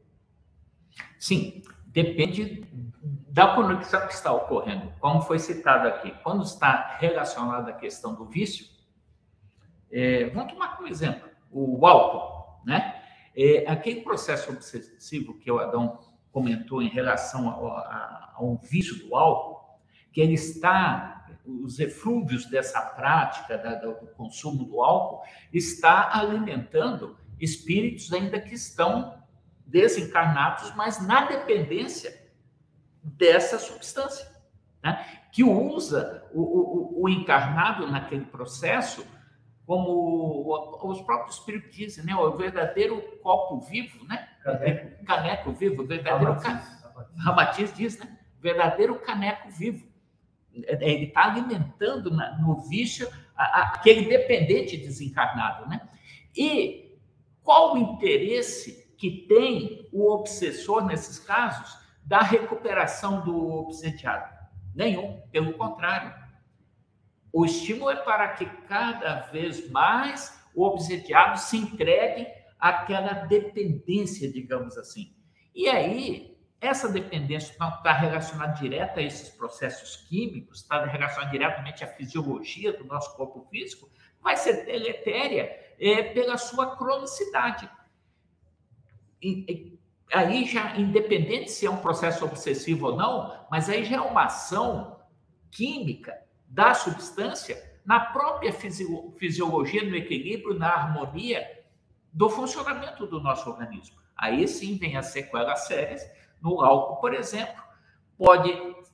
[1.17, 2.63] Sim, depende
[3.30, 4.93] da conexão que está ocorrendo.
[5.00, 8.65] Como foi citado aqui, quando está relacionado à questão do vício,
[9.91, 12.95] é, vamos tomar como exemplo o álcool, né?
[13.36, 16.00] É, aquele processo obsessivo que o Adão
[16.32, 17.67] comentou em relação ao,
[18.36, 19.59] ao vício do álcool,
[20.12, 28.12] que ele está, os eflúvios dessa prática da, do consumo do álcool, está alimentando espíritos
[28.12, 29.17] ainda que estão
[29.65, 32.28] desencarnados, mas na dependência
[33.04, 34.28] dessa substância,
[34.84, 35.06] né?
[35.32, 39.06] que usa o, o, o, encarnado naquele processo
[39.65, 40.52] como
[40.84, 42.15] os próprios espíritos dizem, né?
[42.15, 44.28] o verdadeiro copo vivo, né?
[44.43, 46.36] caneco, caneco vivo, o verdadeiro
[47.17, 48.17] Ramatiz diz, né?
[48.41, 49.88] verdadeiro caneco vivo.
[50.67, 55.88] Ele está alimentando no vício aquele dependente desencarnado, né?
[56.36, 56.98] E
[57.43, 64.34] qual o interesse que tem o obsessor nesses casos da recuperação do obsediado?
[64.76, 66.13] Nenhum, pelo contrário.
[67.32, 72.28] O estímulo é para que cada vez mais o obsediado se entregue
[72.60, 75.13] àquela dependência, digamos assim.
[75.54, 81.88] E aí, essa dependência está relacionada direto a esses processos químicos, está relacionada diretamente à
[81.88, 83.89] fisiologia do nosso corpo físico,
[84.22, 87.69] vai ser deletéria é, pela sua cronicidade.
[89.22, 89.80] E,
[90.13, 94.26] aí já, independente se é um processo obsessivo ou não, mas aí já é uma
[94.26, 95.00] ação
[95.52, 96.13] química
[96.48, 101.60] da substância na própria fisiologia, no equilíbrio, na harmonia
[102.12, 103.98] do funcionamento do nosso organismo.
[104.15, 106.02] Aí sim vem as sequelas sérias.
[106.41, 107.62] No álcool, por exemplo,
[108.17, 108.52] pode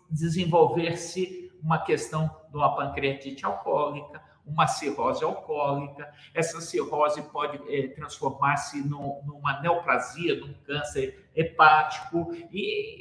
[0.10, 6.12] desenvolver-se uma questão de uma pancreatite alcoólica, uma cirrose alcoólica.
[6.34, 13.00] Essa cirrose pode é, transformar-se numa neoplasia, num câncer hepático e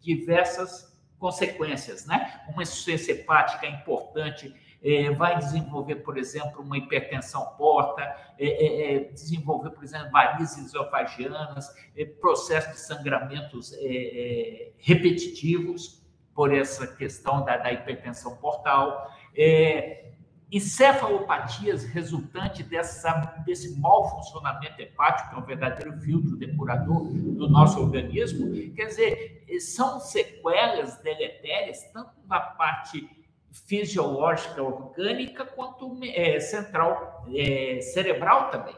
[0.00, 2.42] diversas consequências, né?
[2.48, 4.52] Uma insuficiência hepática importante
[4.84, 8.02] é, vai desenvolver, por exemplo, uma hipertensão porta,
[8.38, 11.72] é, é, desenvolver, por exemplo, varizes esofagianas,
[12.20, 13.72] processos de sangramentos
[14.78, 16.02] repetitivos
[16.34, 19.10] por essa questão da, da hipertensão portal.
[19.36, 20.02] É,
[20.50, 23.10] encefalopatias resultantes dessa,
[23.46, 29.46] desse mau funcionamento hepático, que é um verdadeiro filtro depurador do nosso organismo, quer dizer,
[29.60, 33.08] são sequelas deletérias, tanto na parte
[33.52, 38.74] fisiológica orgânica, quanto é, central, é, cerebral também.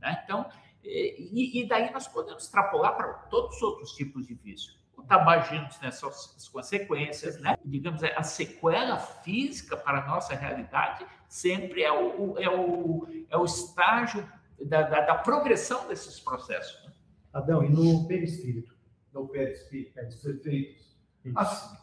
[0.00, 0.22] Né?
[0.24, 0.46] Então,
[0.84, 5.02] é, e, e daí nós podemos extrapolar para todos os outros tipos de vício o
[5.04, 7.56] tabagismo tem suas consequências, né?
[7.64, 13.44] Digamos, a sequela física para a nossa realidade sempre é o, é o, é o
[13.44, 14.28] estágio
[14.60, 16.84] da, da, da progressão desses processos.
[16.84, 16.92] Né?
[17.32, 18.76] Adão, e no perispírito?
[19.14, 20.98] No perispírito, os efeitos.
[21.36, 21.76] Assim,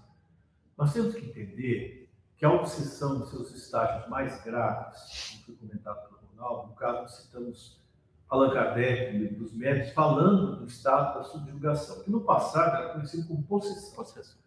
[0.78, 2.05] nós temos que entender
[2.46, 7.24] que a obsessão dos seus estágios mais graves, como foi comentado pelo Ronaldo, no caso
[7.24, 7.84] citamos
[8.30, 13.42] Allan Kardec, dos médicos, falando do estado da subjugação, que no passado era conhecido como
[13.44, 13.96] possessão.
[13.96, 14.40] possessão.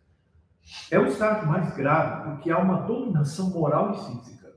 [0.92, 4.54] É o estado mais grave, porque há uma dominação moral e física.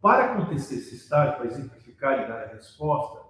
[0.00, 3.20] Para acontecer esse estágio, para exemplificar e dar a resposta,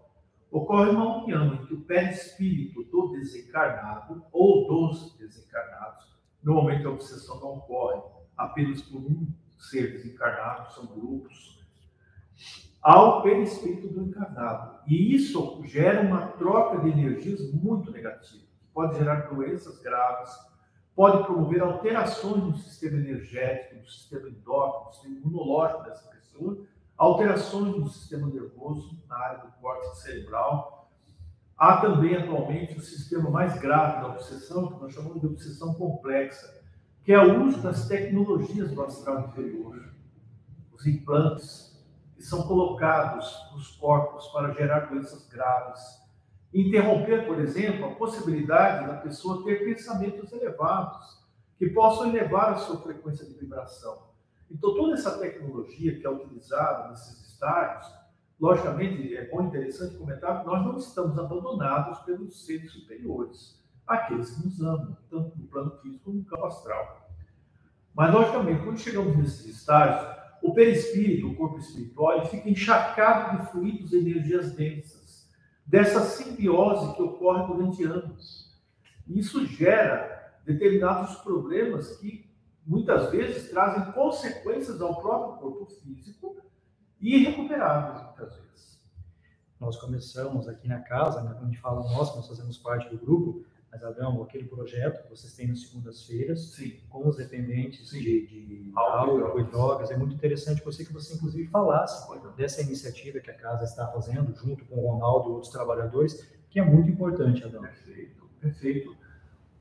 [0.50, 6.16] ocorre uma união entre o perispírito do desencarnado ou dos desencarnados.
[6.42, 9.26] Normalmente a obsessão não ocorre apenas por um
[9.58, 11.56] ser desencarnado, são grupos
[12.86, 14.78] ao perispírito do encarnado.
[14.86, 20.30] E isso gera uma troca de energias muito negativa, pode gerar doenças graves,
[20.94, 26.64] pode promover alterações no sistema energético, no sistema endócrino, no sistema imunológico dessa pessoa,
[26.96, 30.88] alterações no sistema nervoso, na área do córtex cerebral.
[31.58, 36.62] Há também atualmente o sistema mais grave da obsessão, que nós chamamos de obsessão complexa,
[37.06, 39.80] que é o uso das tecnologias do astral inferior,
[40.72, 41.80] os implantes
[42.16, 46.02] que são colocados nos corpos para gerar doenças graves,
[46.52, 51.24] interromper, por exemplo, a possibilidade da pessoa ter pensamentos elevados
[51.56, 54.08] que possam elevar a sua frequência de vibração.
[54.50, 57.86] Então, toda essa tecnologia que é utilizada nesses estágios,
[58.40, 64.30] logicamente, é bom e interessante comentar que nós não estamos abandonados pelos seres superiores, aqueles
[64.30, 67.10] que nos amam, tanto no plano físico como no campo astral.
[67.94, 73.92] Mas, logicamente, quando chegamos nesses estágios, o perispírito, o corpo espiritual, fica encharcado de fluidos
[73.92, 75.28] e energias densas,
[75.64, 78.54] dessa simbiose que ocorre durante anos.
[79.08, 82.30] Isso gera determinados problemas que
[82.66, 86.36] muitas vezes trazem consequências ao próprio corpo físico
[87.00, 88.80] e irrecuperáveis, muitas vezes.
[89.58, 92.98] Nós começamos aqui na casa, né, quando a gente fala nós, nós fazemos parte do
[92.98, 96.56] grupo, mas Adão, aquele projeto que vocês têm nas segundas-feiras,
[96.88, 98.00] com os dependentes Sim.
[98.00, 100.62] de, de álcool e drogas, é muito interessante.
[100.64, 104.76] Eu sei que você, inclusive, falasse dessa iniciativa que a casa está fazendo, junto com
[104.76, 107.62] o Ronaldo e outros trabalhadores, que é muito importante, Adão.
[107.62, 108.96] Perfeito, perfeito.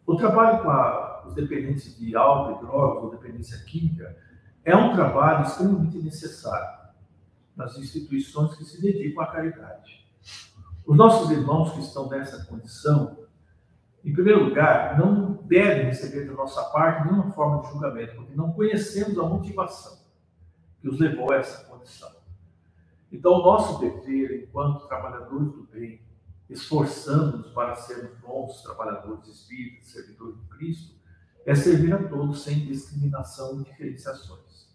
[0.06, 4.16] O trabalho com a, os dependentes de álcool e drogas, ou dependência química,
[4.64, 6.86] é um trabalho extremamente necessário
[7.56, 10.06] nas instituições que se dedicam à caridade.
[10.86, 13.25] Os nossos irmãos que estão nessa condição,
[14.06, 18.52] em primeiro lugar, não devem receber da nossa parte nenhuma forma de julgamento, porque não
[18.52, 19.98] conhecemos a motivação
[20.80, 22.12] que os levou a essa condição.
[23.12, 26.02] Então, o nosso dever, enquanto trabalhadores do bem,
[26.48, 30.96] esforçando-nos para sermos bons trabalhadores espíritas, servidores de Cristo,
[31.44, 34.70] é servir a todos sem discriminação e diferenciações.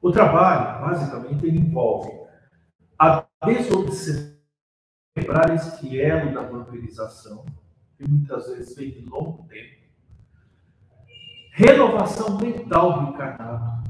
[0.00, 2.10] O trabalho, basicamente, envolve
[2.98, 4.32] a desobsessão,
[5.14, 7.44] quebrar esse elo da vampirização,
[8.02, 9.82] que muitas vezes vem de longo tempo.
[11.52, 13.82] Renovação mental do encarnado.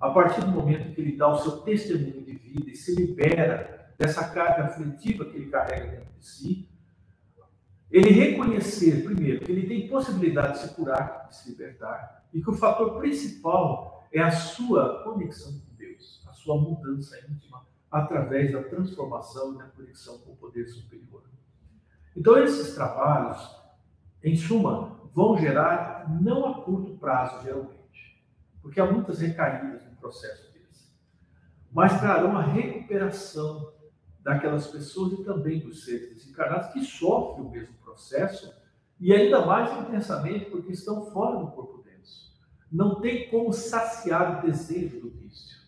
[0.00, 3.94] A partir do momento que ele dá o seu testemunho de vida e se libera
[3.96, 6.68] dessa carga afetiva que ele carrega dentro de si,
[7.90, 12.50] ele reconhecer, primeiro, que ele tem possibilidade de se curar, de se libertar, e que
[12.50, 18.62] o fator principal é a sua conexão com Deus, a sua mudança íntima através da
[18.64, 21.22] transformação e da conexão com o poder superior.
[22.16, 23.38] Então, esses trabalhos,
[24.22, 28.24] em suma, vão gerar, não a curto prazo, geralmente,
[28.62, 30.92] porque há muitas recaídas no processo deles,
[31.72, 33.72] mas trarão a recuperação
[34.22, 38.52] daquelas pessoas e também dos seres desencarnados que sofrem o mesmo processo
[38.98, 42.32] e ainda mais intensamente porque estão fora do corpo denso.
[42.72, 45.58] Não tem como saciar o desejo do vício.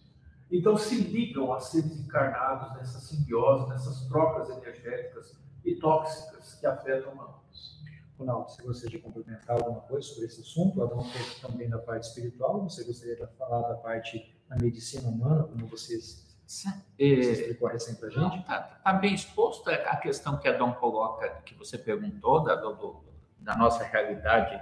[0.51, 5.37] Então se ligam a seres encarnados nessa simbiose, nessas trocas energéticas
[5.67, 7.77] e tóxicas que afetam ambos.
[8.19, 10.83] Ronaldo, você gostaria de complementar alguma coisa sobre esse assunto?
[10.83, 15.45] Adão fez também da parte espiritual, você gostaria de falar da parte da medicina humana,
[15.45, 18.39] como vocês você explicou recém para a gente?
[18.39, 23.03] Está tá bem exposto a questão que Adão coloca, que você perguntou, da, do,
[23.41, 24.55] da nossa realidade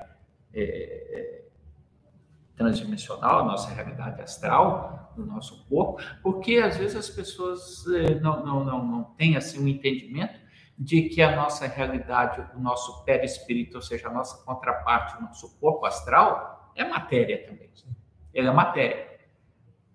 [0.54, 1.44] é, é,
[2.56, 8.44] transdimensional, a nossa realidade astral, do nosso corpo, porque às vezes as pessoas é, não,
[8.44, 10.40] não, não, não têm assim, um entendimento
[10.76, 15.58] de que a nossa realidade, o nosso perispírito, ou seja, a nossa contraparte, o nosso
[15.58, 17.70] corpo astral, é matéria também.
[18.32, 19.20] Ele é matéria,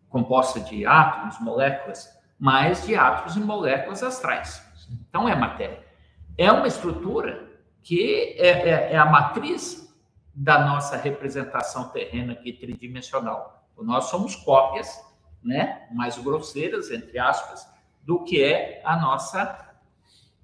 [0.07, 4.65] composta de átomos, moléculas, mas de átomos e moléculas astrais.
[4.89, 5.85] Então é matéria.
[6.37, 7.49] É uma estrutura
[7.83, 9.93] que é, é, é a matriz
[10.33, 13.67] da nossa representação terrena aqui tridimensional.
[13.77, 14.87] Nós somos cópias,
[15.43, 17.67] né, mais grosseiras, entre aspas,
[18.03, 19.68] do que é a nossa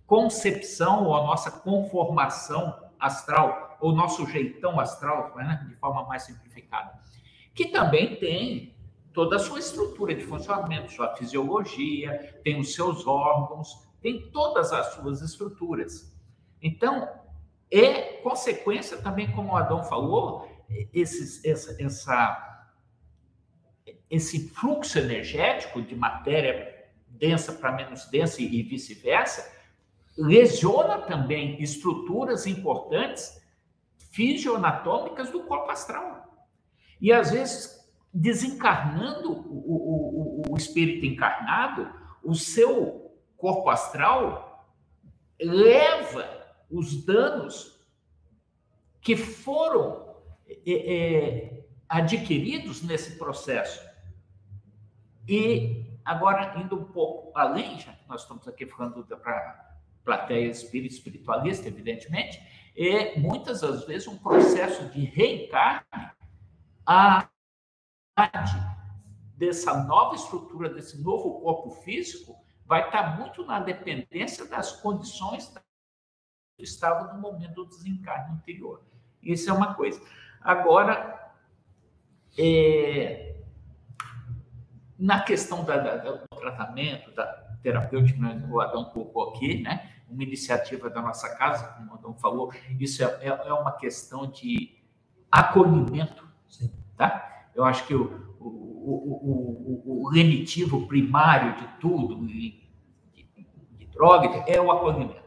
[0.05, 6.99] concepção ou a nossa conformação astral, ou nosso jeitão astral, né, de forma mais simplificada,
[7.53, 8.75] que também tem
[9.13, 14.93] toda a sua estrutura de funcionamento, sua fisiologia, tem os seus órgãos, tem todas as
[14.93, 16.13] suas estruturas.
[16.61, 17.09] Então,
[17.71, 20.49] é consequência também, como o Adão falou,
[20.93, 22.67] esses, essa, essa,
[24.09, 26.73] esse fluxo energético de matéria
[27.07, 29.54] densa para menos densa e vice-versa,
[30.17, 33.41] lesiona também estruturas importantes
[34.11, 36.47] fisioanatômicas do corpo astral.
[37.01, 41.93] E às vezes, desencarnando o, o, o espírito encarnado,
[42.23, 44.65] o seu corpo astral
[45.39, 46.27] leva
[46.71, 47.79] os danos
[49.01, 50.15] que foram
[50.47, 53.85] é, é, adquiridos nesse processo.
[55.27, 59.64] E agora, indo um pouco além, já que nós estamos aqui falando para
[60.05, 62.39] plateia espírita espiritualista, evidentemente,
[62.77, 65.85] é muitas das vezes um processo de reencarne
[66.85, 67.27] a
[69.35, 75.53] dessa nova estrutura, desse novo corpo físico, vai estar muito na dependência das condições
[76.57, 78.81] que estavam no momento do desencarne anterior.
[79.21, 80.01] Isso é uma coisa.
[80.39, 81.33] Agora,
[82.37, 83.35] é,
[84.97, 87.25] na questão da, da, do tratamento, da
[87.61, 89.94] terapêutica, o Adão colocou aqui, né?
[90.09, 94.27] Uma iniciativa da nossa casa, como o Adão falou, isso é, é, é uma questão
[94.27, 94.77] de
[95.31, 96.27] acolhimento.
[96.47, 96.71] Sim.
[96.97, 97.47] Tá?
[97.53, 102.61] Eu acho que o, o, o, o, o primário de tudo, de,
[103.13, 103.27] de,
[103.77, 105.23] de droga, é o acolhimento.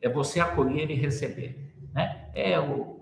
[0.00, 1.74] É você acolher e receber.
[1.92, 2.30] Né?
[2.34, 2.96] É o,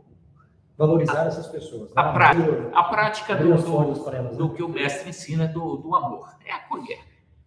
[0.77, 1.95] Valorizar a, essas pessoas.
[1.95, 1.95] Né?
[1.95, 4.23] A, prática, a prática do, do, né?
[4.37, 6.35] do, que o mestre ensina do, do amor.
[6.45, 6.99] É acolher.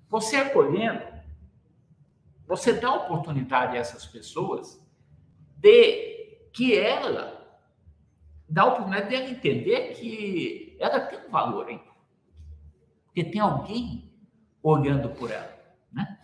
[0.10, 1.02] Você acolhendo,
[2.48, 4.82] você dá oportunidade a essas pessoas
[5.58, 7.38] de que ela
[8.50, 11.84] dá oportunidade de ela entender que ela tem um valor, hein?
[13.06, 14.14] Porque tem alguém
[14.64, 15.54] olhando por ela,
[15.92, 16.20] né?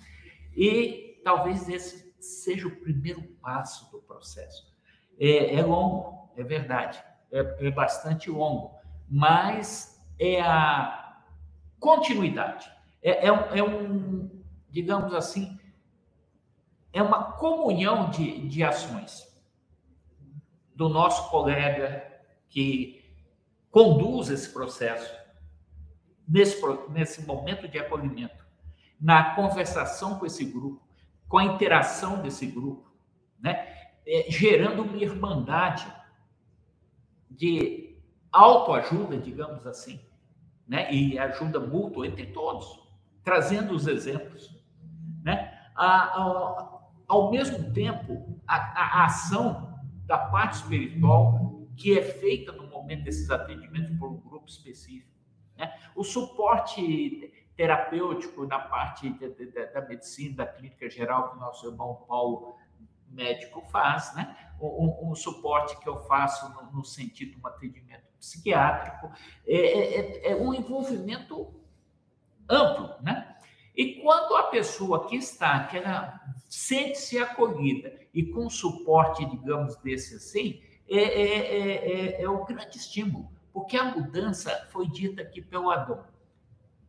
[0.55, 4.71] E talvez esse seja o primeiro passo do processo.
[5.19, 8.75] É, é longo, é verdade, é, é bastante longo,
[9.09, 11.21] mas é a
[11.79, 12.71] continuidade.
[13.01, 14.29] É, é, é um,
[14.69, 15.59] digamos assim,
[16.93, 19.27] é uma comunhão de, de ações
[20.75, 22.07] do nosso colega
[22.47, 23.03] que
[23.71, 25.11] conduz esse processo,
[26.27, 28.45] nesse, nesse momento de acolhimento,
[29.01, 30.81] na conversação com esse grupo,
[31.27, 32.89] com a interação desse grupo,
[33.39, 33.71] né?
[34.05, 35.91] É, gerando uma irmandade
[37.29, 37.97] de
[38.31, 39.99] autoajuda, digamos assim,
[40.67, 40.93] né?
[40.93, 42.79] e ajuda mútua entre todos,
[43.23, 44.51] trazendo os exemplos.
[45.23, 45.57] Né?
[45.75, 46.82] A, a,
[47.13, 53.29] ao mesmo tempo, a, a, ação da parte espiritual que é feita no momento desses
[53.29, 55.11] atendimentos por um grupo específico.
[55.55, 55.71] Né?
[55.95, 61.39] O suporte terapêutico na parte de, de, de, da medicina, da clínica geral, que o
[61.39, 62.55] nosso irmão Paulo
[63.07, 64.35] médico faz, né?
[65.15, 69.11] Suporte que eu faço no, no sentido de um atendimento psiquiátrico,
[69.45, 71.53] é, é, é, é um envolvimento
[72.49, 73.37] amplo, né?
[73.75, 76.19] E quando a pessoa que está, que ela
[76.53, 82.77] sente-se acolhida e com suporte, digamos, desse assim, é, é, é, é, é o grande
[82.77, 86.05] estímulo, porque a mudança foi dita aqui pelo Adão.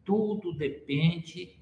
[0.05, 1.59] Tudo depende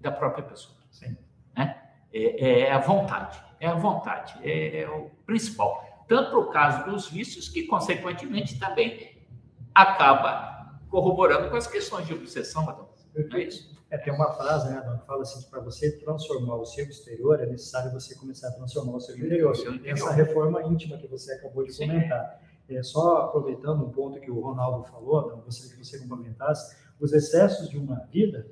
[0.00, 0.76] da própria pessoa.
[0.90, 1.16] Sim.
[1.56, 1.80] Né?
[2.12, 6.04] É, é, a vontade, é a vontade, é, é o principal.
[6.08, 9.16] Tanto o caso dos vícios, que, consequentemente, também
[9.72, 12.90] acaba corroborando com as questões de obsessão, Adão.
[13.14, 13.78] Não é isso?
[13.90, 17.46] É, tem uma frase, né, que fala assim, para você transformar o seu exterior, é
[17.46, 19.52] necessário você começar a transformar o seu interior.
[19.84, 22.40] Essa reforma íntima que você acabou de comentar.
[22.68, 27.12] É, só aproveitando um ponto que o Ronaldo falou, não, gostaria que você complementasse, os
[27.12, 28.46] excessos de uma vida,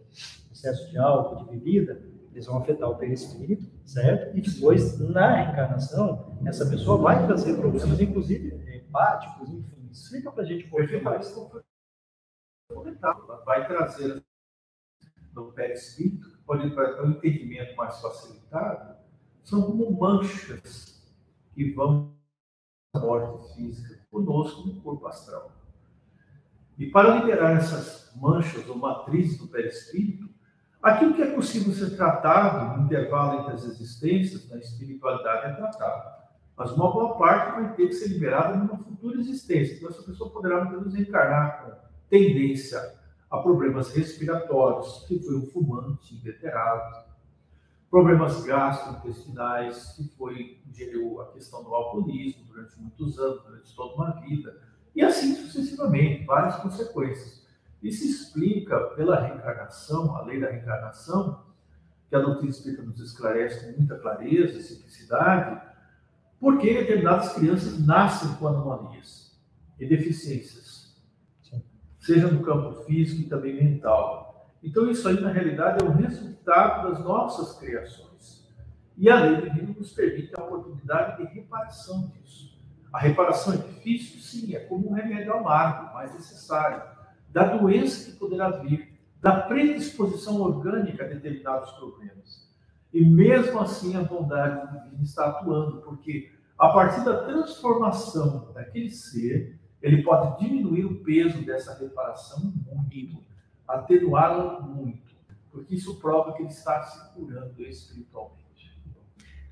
[0.51, 2.03] excesso de álcool, de bebida,
[2.33, 4.37] eles vão afetar o perispírito, certo?
[4.37, 9.89] E depois, na reencarnação, essa pessoa vai trazer problemas, inclusive hepáticos, enfim.
[9.91, 11.35] Explica para a gente pouquinho mais.
[13.45, 14.23] Vai trazer
[15.47, 18.97] no perispírito, pode para um entendimento mais facilitado,
[19.45, 21.03] são como manchas
[21.55, 22.15] que vão
[22.95, 25.53] à morte física conosco no corpo astral.
[26.79, 30.29] E para liberar essas manchas ou matrizes do perispírito,
[30.83, 36.19] aquilo que é possível ser tratado no intervalo entre as existências, na espiritualidade, é tratado.
[36.57, 39.77] Mas uma boa parte vai ter que ser liberada numa futura existência.
[39.77, 41.73] Então, essa pessoa poderá, muitas vezes, encarnar com
[42.09, 42.98] tendência
[43.31, 47.07] a problemas respiratórios, se foi um fumante inveterado,
[47.91, 54.21] problemas gastrointestinais, se foi ingeriu a questão do alcoolismo durante muitos anos, durante toda uma
[54.21, 54.61] vida,
[54.95, 57.47] e assim sucessivamente, várias consequências.
[57.83, 61.45] Isso explica pela reencarnação, a lei da reencarnação,
[62.09, 65.61] que a doutrina espírita nos esclarece com muita clareza e simplicidade,
[66.41, 69.39] por que determinadas crianças nascem com anomalias
[69.79, 70.78] e deficiências
[72.09, 74.51] seja no campo físico e também mental.
[74.63, 78.49] Então, isso aí, na realidade, é o resultado das nossas criações.
[78.97, 82.59] E a lei divina nos permite a oportunidade de reparação disso.
[82.91, 84.21] A reparação é difícil?
[84.21, 86.83] Sim, é como um remédio amargo, mas necessário.
[87.29, 92.51] Da doença que poderá vir, da predisposição orgânica a determinados problemas.
[92.91, 99.58] E mesmo assim, a bondade divina está atuando, porque a partir da transformação daquele ser,
[99.83, 103.23] ele pode diminuir o peso dessa reparação muito,
[103.67, 105.15] atenuá-la muito,
[105.51, 108.39] porque isso prova que ele está se curando espiritualmente.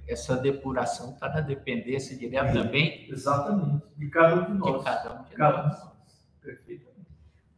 [0.09, 3.11] Essa depuração está na dependência direta também?
[3.11, 4.79] Exatamente, de cada um de nós.
[4.79, 5.85] De cada um de, cada nós.
[5.85, 6.87] Nós.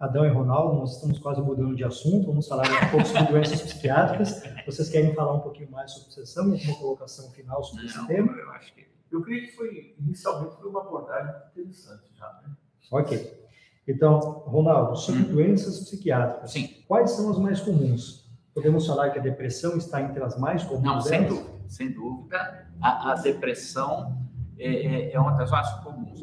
[0.00, 3.60] Adão e Ronaldo, nós estamos quase mudando de assunto, vamos falar um pouco sobre doenças
[3.60, 4.42] psiquiátricas.
[4.64, 8.06] Vocês querem falar um pouquinho mais sobre obsessão e uma colocação final sobre Não, esse
[8.06, 8.32] tema?
[8.32, 12.54] Eu acho que Eu creio que foi, inicialmente, foi uma abordagem interessante já, né?
[12.90, 13.38] Ok.
[13.86, 15.32] Então, Ronaldo, sobre Hum.
[15.32, 16.82] doenças psiquiátricas, sim.
[16.86, 18.28] quais são as mais comuns?
[18.54, 21.38] Podemos falar que a depressão está entre as mais comuns Não, sem delas?
[21.38, 22.68] dúvida, sem dúvida.
[22.82, 24.18] A, a depressão
[24.59, 26.20] é, é- é uma das mais comuns.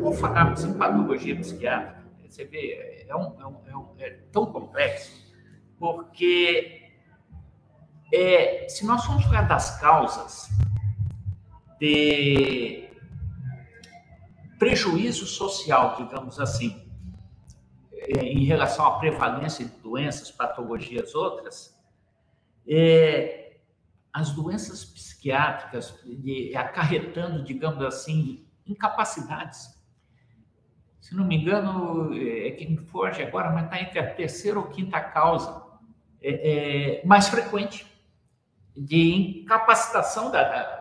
[0.00, 4.46] Vou falar em patologia psiquiátrica, você vê, é, um- é um- é um- é tão
[4.46, 5.12] complexo,
[5.78, 6.82] porque
[8.12, 10.48] é, se nós formos falar das causas
[11.84, 12.88] de
[14.58, 16.82] prejuízo social, digamos assim,
[17.92, 21.78] é, em relação à prevalência de doenças, patologias outras,
[22.66, 23.58] é,
[24.12, 29.74] as doenças psiquiátricas de- acarretando, digamos assim, incapacidades.
[31.00, 34.68] Se não me engano, é que me foge agora, mas está entre a terceira ou
[34.68, 35.62] quinta causa
[36.22, 37.86] é, é, mais frequente
[38.74, 40.73] de incapacitação da- da-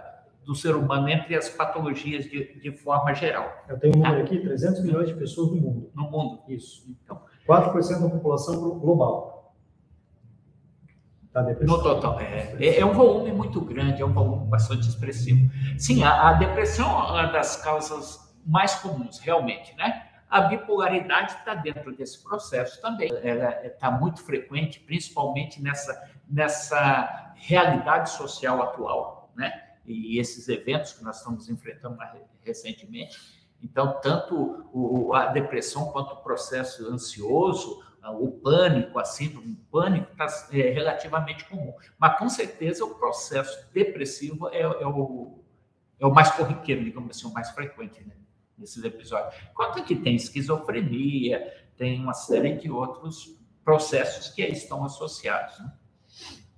[0.46, 4.40] do ser humano entre as patologias de, de forma geral Eu tenho um número aqui,
[4.40, 5.92] 300 milhões de pessoas no mundo.
[5.96, 6.44] no mundo.
[6.48, 6.84] Isso.
[7.04, 9.56] Então, 4% da população glo- global.
[11.32, 11.78] Tá depressão.
[11.78, 15.50] No total, é, é, é um volume muito grande, é um volume bastante expressivo.
[15.80, 20.08] Sim, a, a depressão é uma das causas mais comuns, realmente, né?
[20.30, 23.10] A bipolaridade está dentro desse processo também.
[23.24, 29.63] Ela está muito frequente, principalmente nessa, nessa realidade social atual, né?
[29.86, 31.98] E esses eventos que nós estamos enfrentando
[32.44, 33.18] recentemente.
[33.62, 37.82] Então, tanto o- a depressão quanto o processo ansioso,
[38.20, 41.74] o pânico, a síndrome do pânico, está relativamente comum.
[41.98, 45.40] Mas, com certeza, o processo depressivo é, é o,
[46.00, 48.16] é o mais corriqueiro, digamos assim, o mais frequente né,
[48.58, 49.34] nesses episódios.
[49.52, 55.58] Enquanto que tem esquizofrenia, tem uma série de outros processos que aí estão associados.
[55.60, 55.74] Né?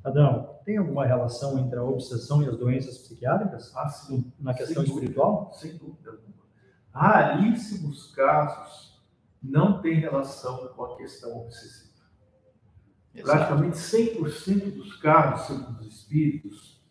[0.05, 3.75] Adão, tem alguma relação entre a obsessão e as doenças psiquiátricas?
[3.75, 4.31] Ah, sim.
[4.39, 4.93] Na questão Sem dúvida.
[4.93, 5.51] espiritual?
[5.53, 6.45] Sem dúvida alguma.
[6.91, 9.03] Raríssimos casos
[9.41, 11.95] não têm relação com a questão obsessiva.
[13.23, 16.85] Praticamente 100% dos casos, segundo os espíritos,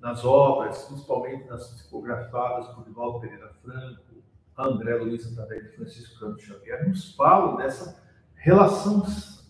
[0.00, 4.24] nas obras, principalmente nas psicografadas por Divaldo Pereira Franco,
[4.58, 8.02] André Luiz através de Francisco Canto Xavier, nos falam dessa
[8.34, 9.04] relação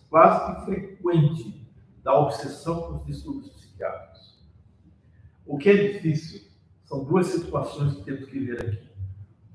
[0.09, 1.64] quase que frequente
[2.05, 4.39] da obsessão com os distúrbios psiquiátricos.
[5.43, 6.47] O que é difícil
[6.83, 8.89] são duas situações que temos que ver aqui.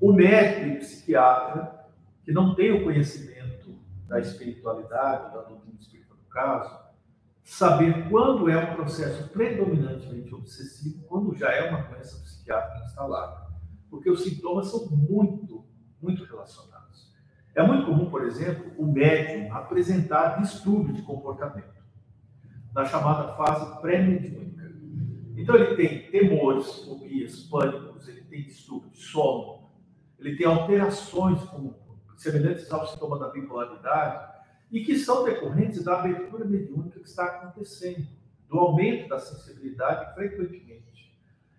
[0.01, 1.85] O médico e psiquiatra,
[2.25, 3.73] que não tem o conhecimento
[4.05, 6.77] da espiritualidade, da doutrina espírita no caso,
[7.41, 13.49] saber quando é um processo predominantemente obsessivo, quando já é uma doença psiquiátrica instalada.
[13.89, 15.65] Porque os sintomas são muito,
[16.01, 17.15] muito relacionados.
[17.55, 21.80] É muito comum, por exemplo, o médium apresentar distúrbio de comportamento,
[22.73, 24.71] na chamada fase pré-mediúnica.
[25.35, 29.69] Então, ele tem temores, fobias, pânicos, ele tem distúrbio de sono,
[30.19, 31.75] ele tem alterações como,
[32.17, 34.31] semelhantes ao sintoma da bipolaridade,
[34.71, 38.07] e que são decorrentes da abertura mediúnica que está acontecendo,
[38.47, 41.17] do aumento da sensibilidade frequentemente.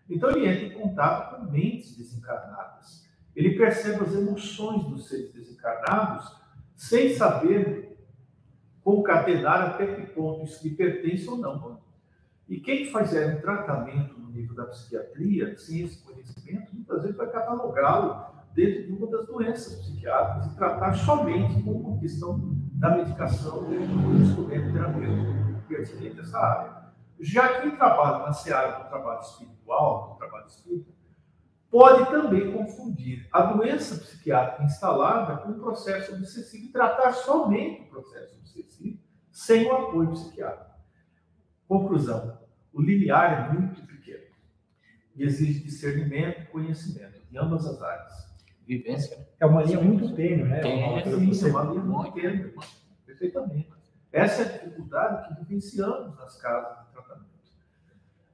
[0.08, 3.08] Então, ele entra em contato com mentes desencarnadas.
[3.34, 6.36] Ele percebe as emoções dos seres desencarnados
[6.76, 7.91] sem saber
[8.84, 11.80] concatenar até que ponto isso lhe pertence ou não.
[12.48, 17.30] E quem fizer um tratamento no nível da psiquiatria, sem esse conhecimento, muitas vezes vai
[17.30, 22.38] catalogá-lo dentro de uma das doenças psiquiátricas e tratar somente com uma questão
[22.74, 25.32] da medicação do instrumento terapêutico
[25.68, 26.82] pertinente a essa área.
[27.20, 30.91] Já quem trabalha na seara do trabalho espiritual, do trabalho espírita,
[31.72, 37.86] pode também confundir a doença psiquiátrica instalada com o processo obsessivo e tratar somente o
[37.86, 38.98] processo obsessivo
[39.30, 40.70] sem o apoio psiquiátrico.
[41.66, 42.38] Conclusão:
[42.74, 44.24] o limiar é muito pequeno
[45.16, 48.30] e exige discernimento e conhecimento em ambas as áreas.
[48.66, 49.26] Vivência.
[49.40, 50.60] É uma linha muito tênue, né?
[50.60, 51.02] Tem, Uma-
[51.34, 52.54] Sim, é uma linha muito tênue,
[53.06, 53.72] perfeitamente.
[54.12, 57.32] Essa é a dificuldade que vivenciamos nas casas de tratamento.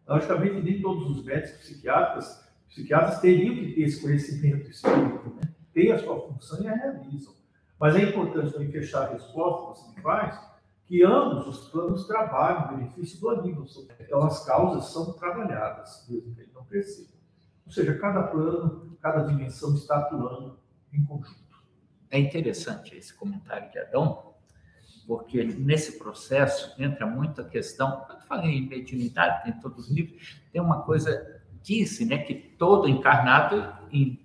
[0.09, 5.55] Logicamente, nem todos os médicos psiquiatras, psiquiatras teriam que ter esse conhecimento espírita, né?
[5.73, 7.35] Tem a sua função e a realizam.
[7.79, 10.49] Mas é importante também fechar a resposta que você me faz,
[10.87, 13.67] que ambos os planos trabalham em benefício do anímal.
[14.01, 17.11] Então, as causas são trabalhadas, mesmo que ele não perceba.
[17.67, 20.59] Ou seja, cada plano, cada dimensão está atuando
[20.93, 21.37] em conjunto.
[22.11, 24.35] É interessante esse comentário de Adão,
[25.07, 30.41] porque nesse processo entra muito a questão, quando falei em mediunidade, tem todos os livros,
[30.51, 34.19] tem uma coisa, disse, né, que todo encarnado, em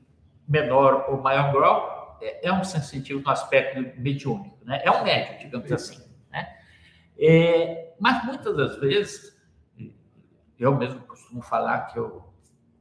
[0.47, 4.81] menor ou maior grau, é, é um sensitivo no aspecto mediúnico, né?
[4.83, 6.57] É um médium, digamos assim, né?
[7.17, 9.37] É, mas muitas das vezes,
[10.59, 12.23] eu mesmo costumo falar que eu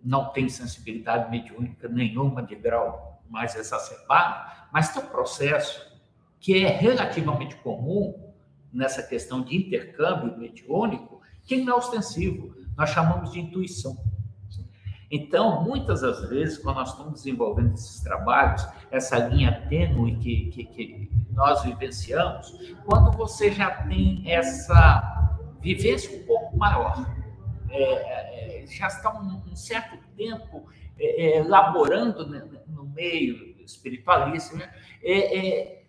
[0.02, 5.92] não tenho sensibilidade mediúnica nenhuma de grau mais exacerbado, mas tem um processo
[6.40, 8.32] que é relativamente comum
[8.72, 12.54] nessa questão de intercâmbio mediúnico, que não é ostensivo.
[12.76, 13.96] Nós chamamos de intuição.
[15.14, 20.64] Então, muitas das vezes, quando nós estamos desenvolvendo esses trabalhos, essa linha tênue que, que,
[20.64, 27.06] que nós vivenciamos, quando você já tem essa vivência um pouco maior,
[27.68, 30.66] é, é, já está um, um certo tempo
[30.98, 32.26] é, é laborando
[32.66, 34.72] no meio espiritualista, né?
[35.02, 35.84] É, é,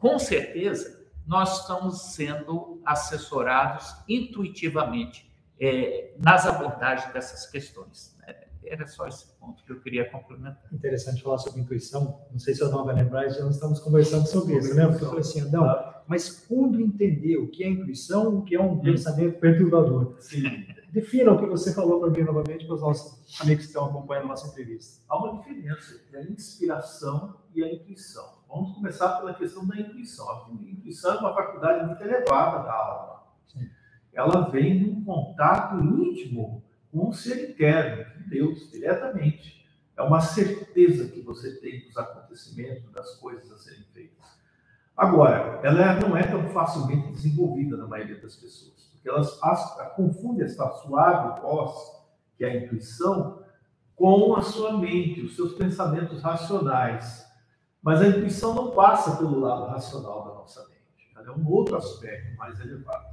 [0.00, 5.30] com certeza nós estamos sendo assessorados intuitivamente
[6.18, 8.11] nas abordagens dessas questões.
[8.64, 10.68] Era só esse ponto que eu queria complementar.
[10.72, 12.20] Interessante falar sobre intuição.
[12.30, 14.86] Não sei se eu não vai lembrar, já estamos conversando sobre isso, né?
[14.86, 18.60] Porque eu falei assim, não, mas quando entender o que é intuição, o que é
[18.60, 20.16] um pensamento perturbador?
[20.20, 20.66] Sim.
[20.90, 24.24] Defina o que você falou para mim novamente para os nossos amigos que estão acompanhando
[24.24, 25.02] a nossa entrevista.
[25.08, 28.42] Há uma diferença entre a inspiração e a intuição.
[28.46, 30.28] Vamos começar pela questão da intuição.
[30.28, 33.22] A intuição é uma faculdade muito elevada da alma.
[33.46, 33.70] Sim.
[34.12, 39.62] Ela vem de um contato íntimo com o ser com Deus, diretamente.
[39.96, 44.24] É uma certeza que você tem dos acontecimentos, das coisas a serem feitas.
[44.96, 49.38] Agora, ela não é tão facilmente desenvolvida na maioria das pessoas, porque elas
[49.96, 51.74] confundem essa suave voz,
[52.36, 53.42] que é a intuição,
[53.94, 57.26] com a sua mente, os seus pensamentos racionais.
[57.82, 61.10] Mas a intuição não passa pelo lado racional da nossa mente.
[61.16, 63.12] Ela é um outro aspecto mais elevado.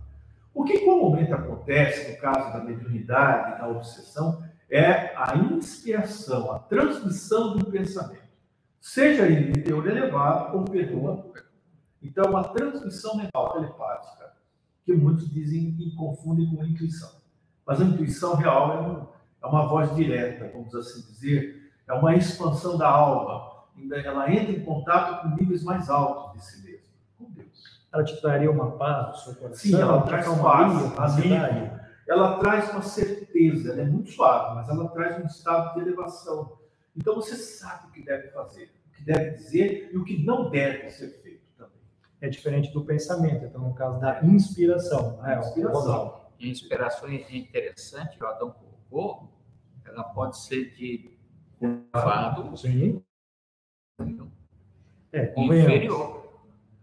[0.53, 7.57] O que comumente acontece no caso da mediunidade, da obsessão, é a inspiração, a transmissão
[7.57, 8.29] do pensamento,
[8.79, 11.31] seja ele de teor elevado ou perdoa.
[12.01, 14.33] Então, a transmissão mental telepática,
[14.85, 17.11] que muitos dizem e confundem com intuição.
[17.65, 19.07] Mas a intuição real é, um,
[19.43, 23.49] é uma voz direta, vamos assim dizer, é uma expansão da alma,
[23.91, 26.85] ela entra em contato com níveis mais altos de si mesmo,
[27.17, 29.57] com Deus ela te traria uma paz no seu coração?
[29.57, 31.79] Sim, ela traz paz, alívio.
[32.07, 36.59] Ela traz uma certeza, ela é muito suave, mas ela traz um estado de elevação.
[36.95, 40.49] Então você sabe o que deve fazer, o que deve dizer e o que não
[40.49, 41.79] deve ser feito também.
[42.19, 45.21] É diferente do pensamento, então no caso da inspiração.
[45.21, 45.39] Né?
[45.39, 46.29] Inspiração.
[46.39, 49.33] A inspiração é interessante, o Adão colocou,
[49.85, 51.17] ela pode ser de
[51.61, 53.03] elevado Sim.
[55.11, 56.19] É, inferior.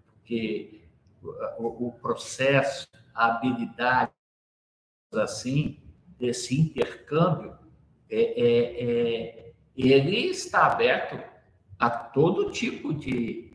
[0.07, 0.83] Porque
[1.23, 4.13] o, o processo, a habilidade,
[5.13, 5.79] assim,
[6.19, 7.57] desse intercâmbio,
[8.11, 11.19] é, é, é, ele está aberto
[11.79, 13.53] a todo tipo de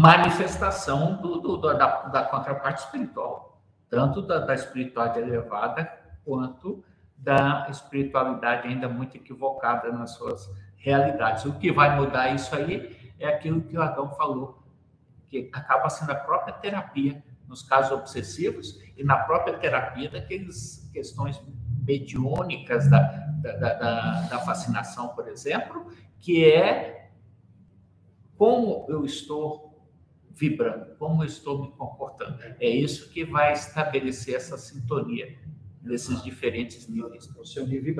[0.00, 5.92] manifestação do, do, da, da, contraparte espiritual, tanto da, da espiritualidade elevada
[6.24, 6.84] quanto
[7.16, 11.44] da espiritualidade ainda muito equivocada nas suas realidades.
[11.44, 14.62] O que vai mudar isso aí é aquilo que o Adão falou,
[15.28, 21.42] que acaba sendo a própria terapia nos casos obsessivos e na própria terapia daquelas questões
[21.84, 23.00] mediúnicas da,
[23.42, 25.86] da, da, da fascinação, por exemplo,
[26.18, 27.10] que é
[28.36, 29.70] como eu estou
[30.30, 32.38] vibrando, como eu estou me comportando.
[32.58, 35.36] É isso que vai estabelecer essa sintonia
[35.82, 37.28] nesses diferentes níveis.
[37.36, 37.94] O seu nível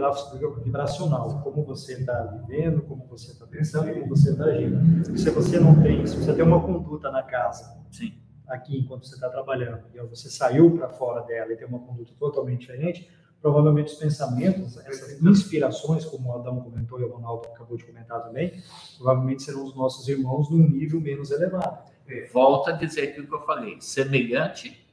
[0.62, 5.18] vibracional, como você está vivendo, como você está pensando, como você está agindo.
[5.18, 8.14] Se você não tem, se você tem uma conduta na casa, Sim.
[8.46, 12.12] aqui enquanto você está trabalhando, e você saiu para fora dela e tem uma conduta
[12.18, 13.10] totalmente diferente,
[13.40, 18.22] provavelmente os pensamentos, essas inspirações, como o Adão comentou e o Ronaldo acabou de comentar
[18.22, 18.62] também,
[18.96, 21.90] provavelmente serão os nossos irmãos num nível menos elevado.
[22.32, 24.84] Volta a dizer aquilo que eu falei, semelhante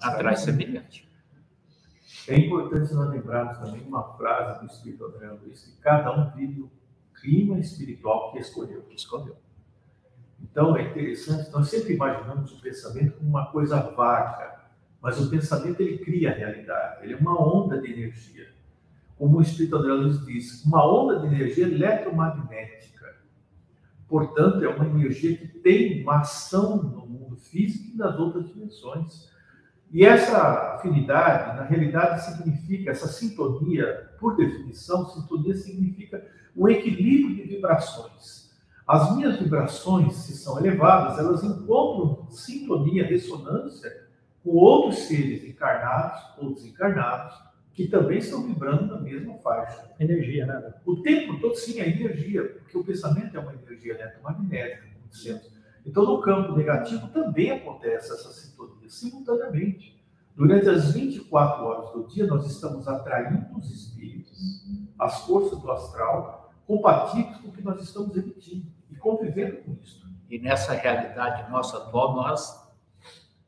[0.00, 1.06] atrai semelhante.
[2.28, 6.62] É importante nós lembrarmos também uma frase do Espírito André Luiz, que cada um vive
[6.62, 6.70] o
[7.14, 8.82] clima espiritual que escolheu.
[8.82, 9.36] Que escolheu.
[10.42, 14.55] Então, é interessante, nós sempre imaginamos o pensamento como uma coisa vaga,
[15.02, 18.48] mas o pensamento ele cria a realidade, ele é uma onda de energia.
[19.18, 23.14] Como o Espírito André Luiz diz, uma onda de energia eletromagnética.
[24.08, 29.30] Portanto, é uma energia que tem uma ação no mundo físico e nas outras dimensões.
[29.90, 37.42] E essa afinidade, na realidade, significa, essa sintonia, por definição, sintonia significa um equilíbrio de
[37.54, 38.50] vibrações.
[38.86, 44.05] As minhas vibrações, se são elevadas, elas encontram sintonia, ressonância
[44.46, 47.36] com outros seres encarnados ou desencarnados,
[47.72, 49.90] que também estão vibrando na mesma faixa.
[49.98, 50.72] Energia, né?
[50.86, 55.52] O tempo todo, sim, é energia, porque o pensamento é uma energia eletromagnética, como dissemos.
[55.84, 60.00] Então, no campo negativo também acontece essa sintonia, simultaneamente.
[60.36, 64.64] Durante as 24 horas do dia, nós estamos atraindo os espíritos,
[64.96, 70.06] as forças do astral, compatíveis com o que nós estamos emitindo e convivendo com isso.
[70.30, 72.65] E nessa realidade nossa atual, nós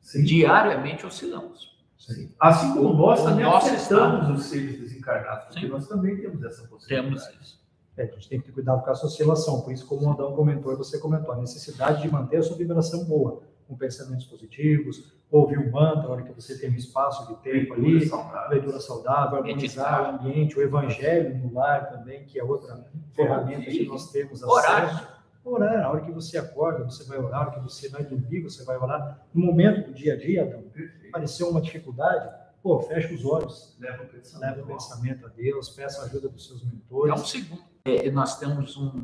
[0.09, 0.23] Sim.
[0.23, 1.77] diariamente oscilamos.
[1.95, 2.31] Sim.
[2.39, 5.67] Assim como nós também afetamos os seres desencarnados, porque Sim.
[5.67, 7.27] nós também temos essa possibilidade.
[7.27, 7.59] Temos isso.
[7.95, 10.35] É, a gente tem que ter cuidado com essa oscilação, por isso, como o Adão
[10.35, 15.13] comentou e você comentou, a necessidade de manter a sua vibração boa, com pensamentos positivos,
[15.29, 18.49] ouvir um mantra, a hora que você tem um espaço de tempo ali, saudável.
[18.49, 22.83] leitura saudável, harmonizar o ambiente, o evangelho no lar também, que é outra
[23.13, 24.51] ferramenta que nós temos acesso.
[24.51, 25.18] Orar.
[25.43, 28.41] Orar, a hora que você acorda, você vai orar, a hora que você vai dormir,
[28.41, 29.25] você vai orar.
[29.33, 30.63] No momento do dia a dia, Adão,
[31.07, 32.29] apareceu uma dificuldade,
[32.61, 36.29] pô, fecha os olhos, leva o pensamento, leva o pensamento a Deus, peça a ajuda
[36.29, 37.13] dos seus mentores.
[37.13, 37.63] É um segundo.
[37.85, 39.03] É, nós temos um,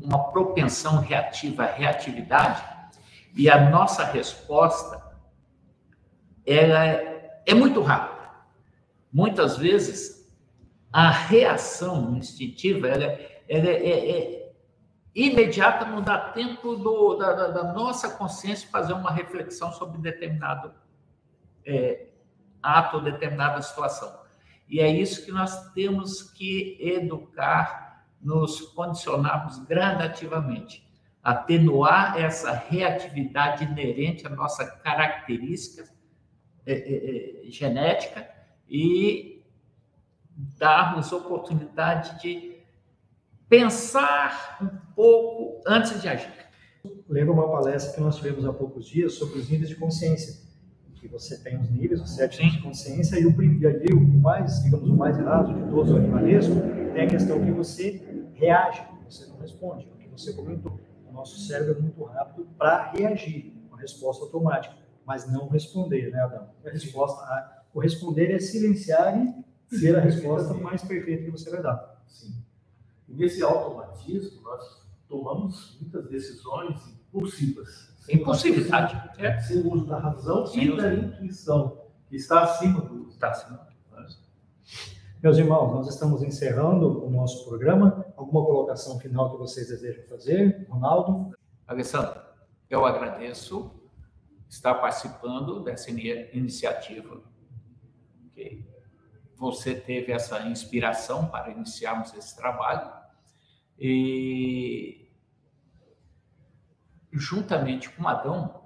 [0.00, 2.64] uma propensão reativa à reatividade
[3.34, 5.02] e a nossa resposta
[6.46, 8.30] ela é, é muito rápida.
[9.12, 10.30] Muitas vezes
[10.92, 13.04] a reação instintiva ela,
[13.48, 14.39] ela é, é, é
[15.14, 20.72] imediata, não dá tempo do, da, da, nossa consciência fazer uma reflexão sobre determinado
[21.64, 22.08] é,
[22.62, 24.20] ato, determinada situação.
[24.68, 30.86] E é isso que nós temos que educar, nos condicionarmos gradativamente,
[31.22, 35.90] atenuar essa reatividade inerente à nossa característica
[36.66, 38.30] é, é, é, genética
[38.68, 39.42] e
[40.58, 42.59] darmos oportunidade de
[43.50, 46.32] pensar um pouco antes de agir.
[47.06, 50.48] Lembro uma palestra que nós tivemos há poucos dias sobre os níveis de consciência
[51.00, 54.00] que você tem os níveis, os sete níveis de consciência, e o, e ali, o
[54.00, 56.54] mais, digamos, o mais raso de todos, o animalesco,
[56.92, 59.88] tem a questão que você reage, você não responde.
[59.94, 60.78] O que você comentou,
[61.08, 64.76] o nosso cérebro é muito rápido para reagir, uma resposta automática,
[65.06, 66.50] mas não responder, né, Adão?
[66.64, 71.50] A resposta, a, o responder é silenciar e ver a resposta mais perfeita que você
[71.50, 72.04] vai dar.
[72.06, 72.44] Sim.
[73.10, 79.10] E nesse automatismo, nós tomamos muitas decisões impulsivas Impulsividade.
[79.18, 79.38] É.
[79.40, 83.10] Sem o uso da razão Sim, e da intuição, que está acima do uso.
[83.10, 83.68] Está acima.
[85.22, 88.06] Meus irmãos, nós estamos encerrando o nosso programa.
[88.16, 90.66] Alguma colocação final que vocês desejam fazer?
[90.70, 91.36] Ronaldo?
[91.66, 92.18] Alessandro,
[92.70, 93.70] eu agradeço
[94.48, 97.20] estar participando dessa iniciativa.
[99.36, 102.90] Você teve essa inspiração para iniciarmos esse trabalho.
[103.80, 105.10] E
[107.12, 108.60] juntamente com Adão,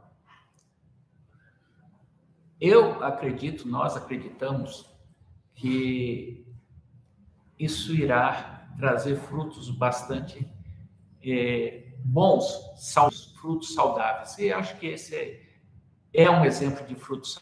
[2.60, 4.90] eu acredito, nós acreditamos
[5.54, 6.44] que
[7.58, 10.50] isso irá trazer frutos bastante
[11.22, 12.44] é, bons,
[12.76, 13.10] sal,
[13.40, 14.36] frutos saudáveis.
[14.38, 15.40] E acho que esse é,
[16.12, 17.40] é um exemplo de frutos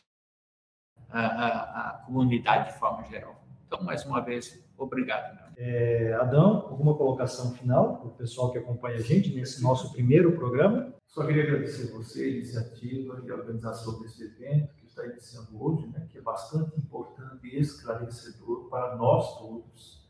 [1.08, 3.42] a, a, a comunidade de forma geral.
[3.66, 5.41] Então, mais uma vez, obrigado.
[5.57, 10.32] É, Adão, alguma colocação final para o pessoal que acompanha a gente nesse nosso primeiro
[10.32, 10.92] programa?
[11.07, 15.86] Só queria agradecer você, a iniciativa e a organização desse evento que está iniciando hoje,
[15.88, 20.03] né, que é bastante importante e esclarecedor para nós todos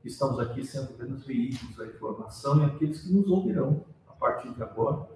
[0.00, 4.54] que estamos aqui sendo apenas veículos da informação e aqueles que nos ouvirão a partir
[4.54, 5.08] de agora.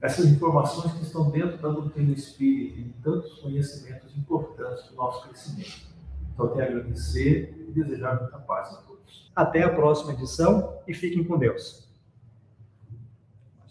[0.00, 5.28] Essas informações que estão dentro da doutrina espírita e tantos conhecimentos importantes para o nosso
[5.28, 5.91] crescimento.
[6.32, 9.30] Então, tenho agradecer e desejar muita paz a todos.
[9.34, 11.81] Até a próxima edição e fiquem com Deus.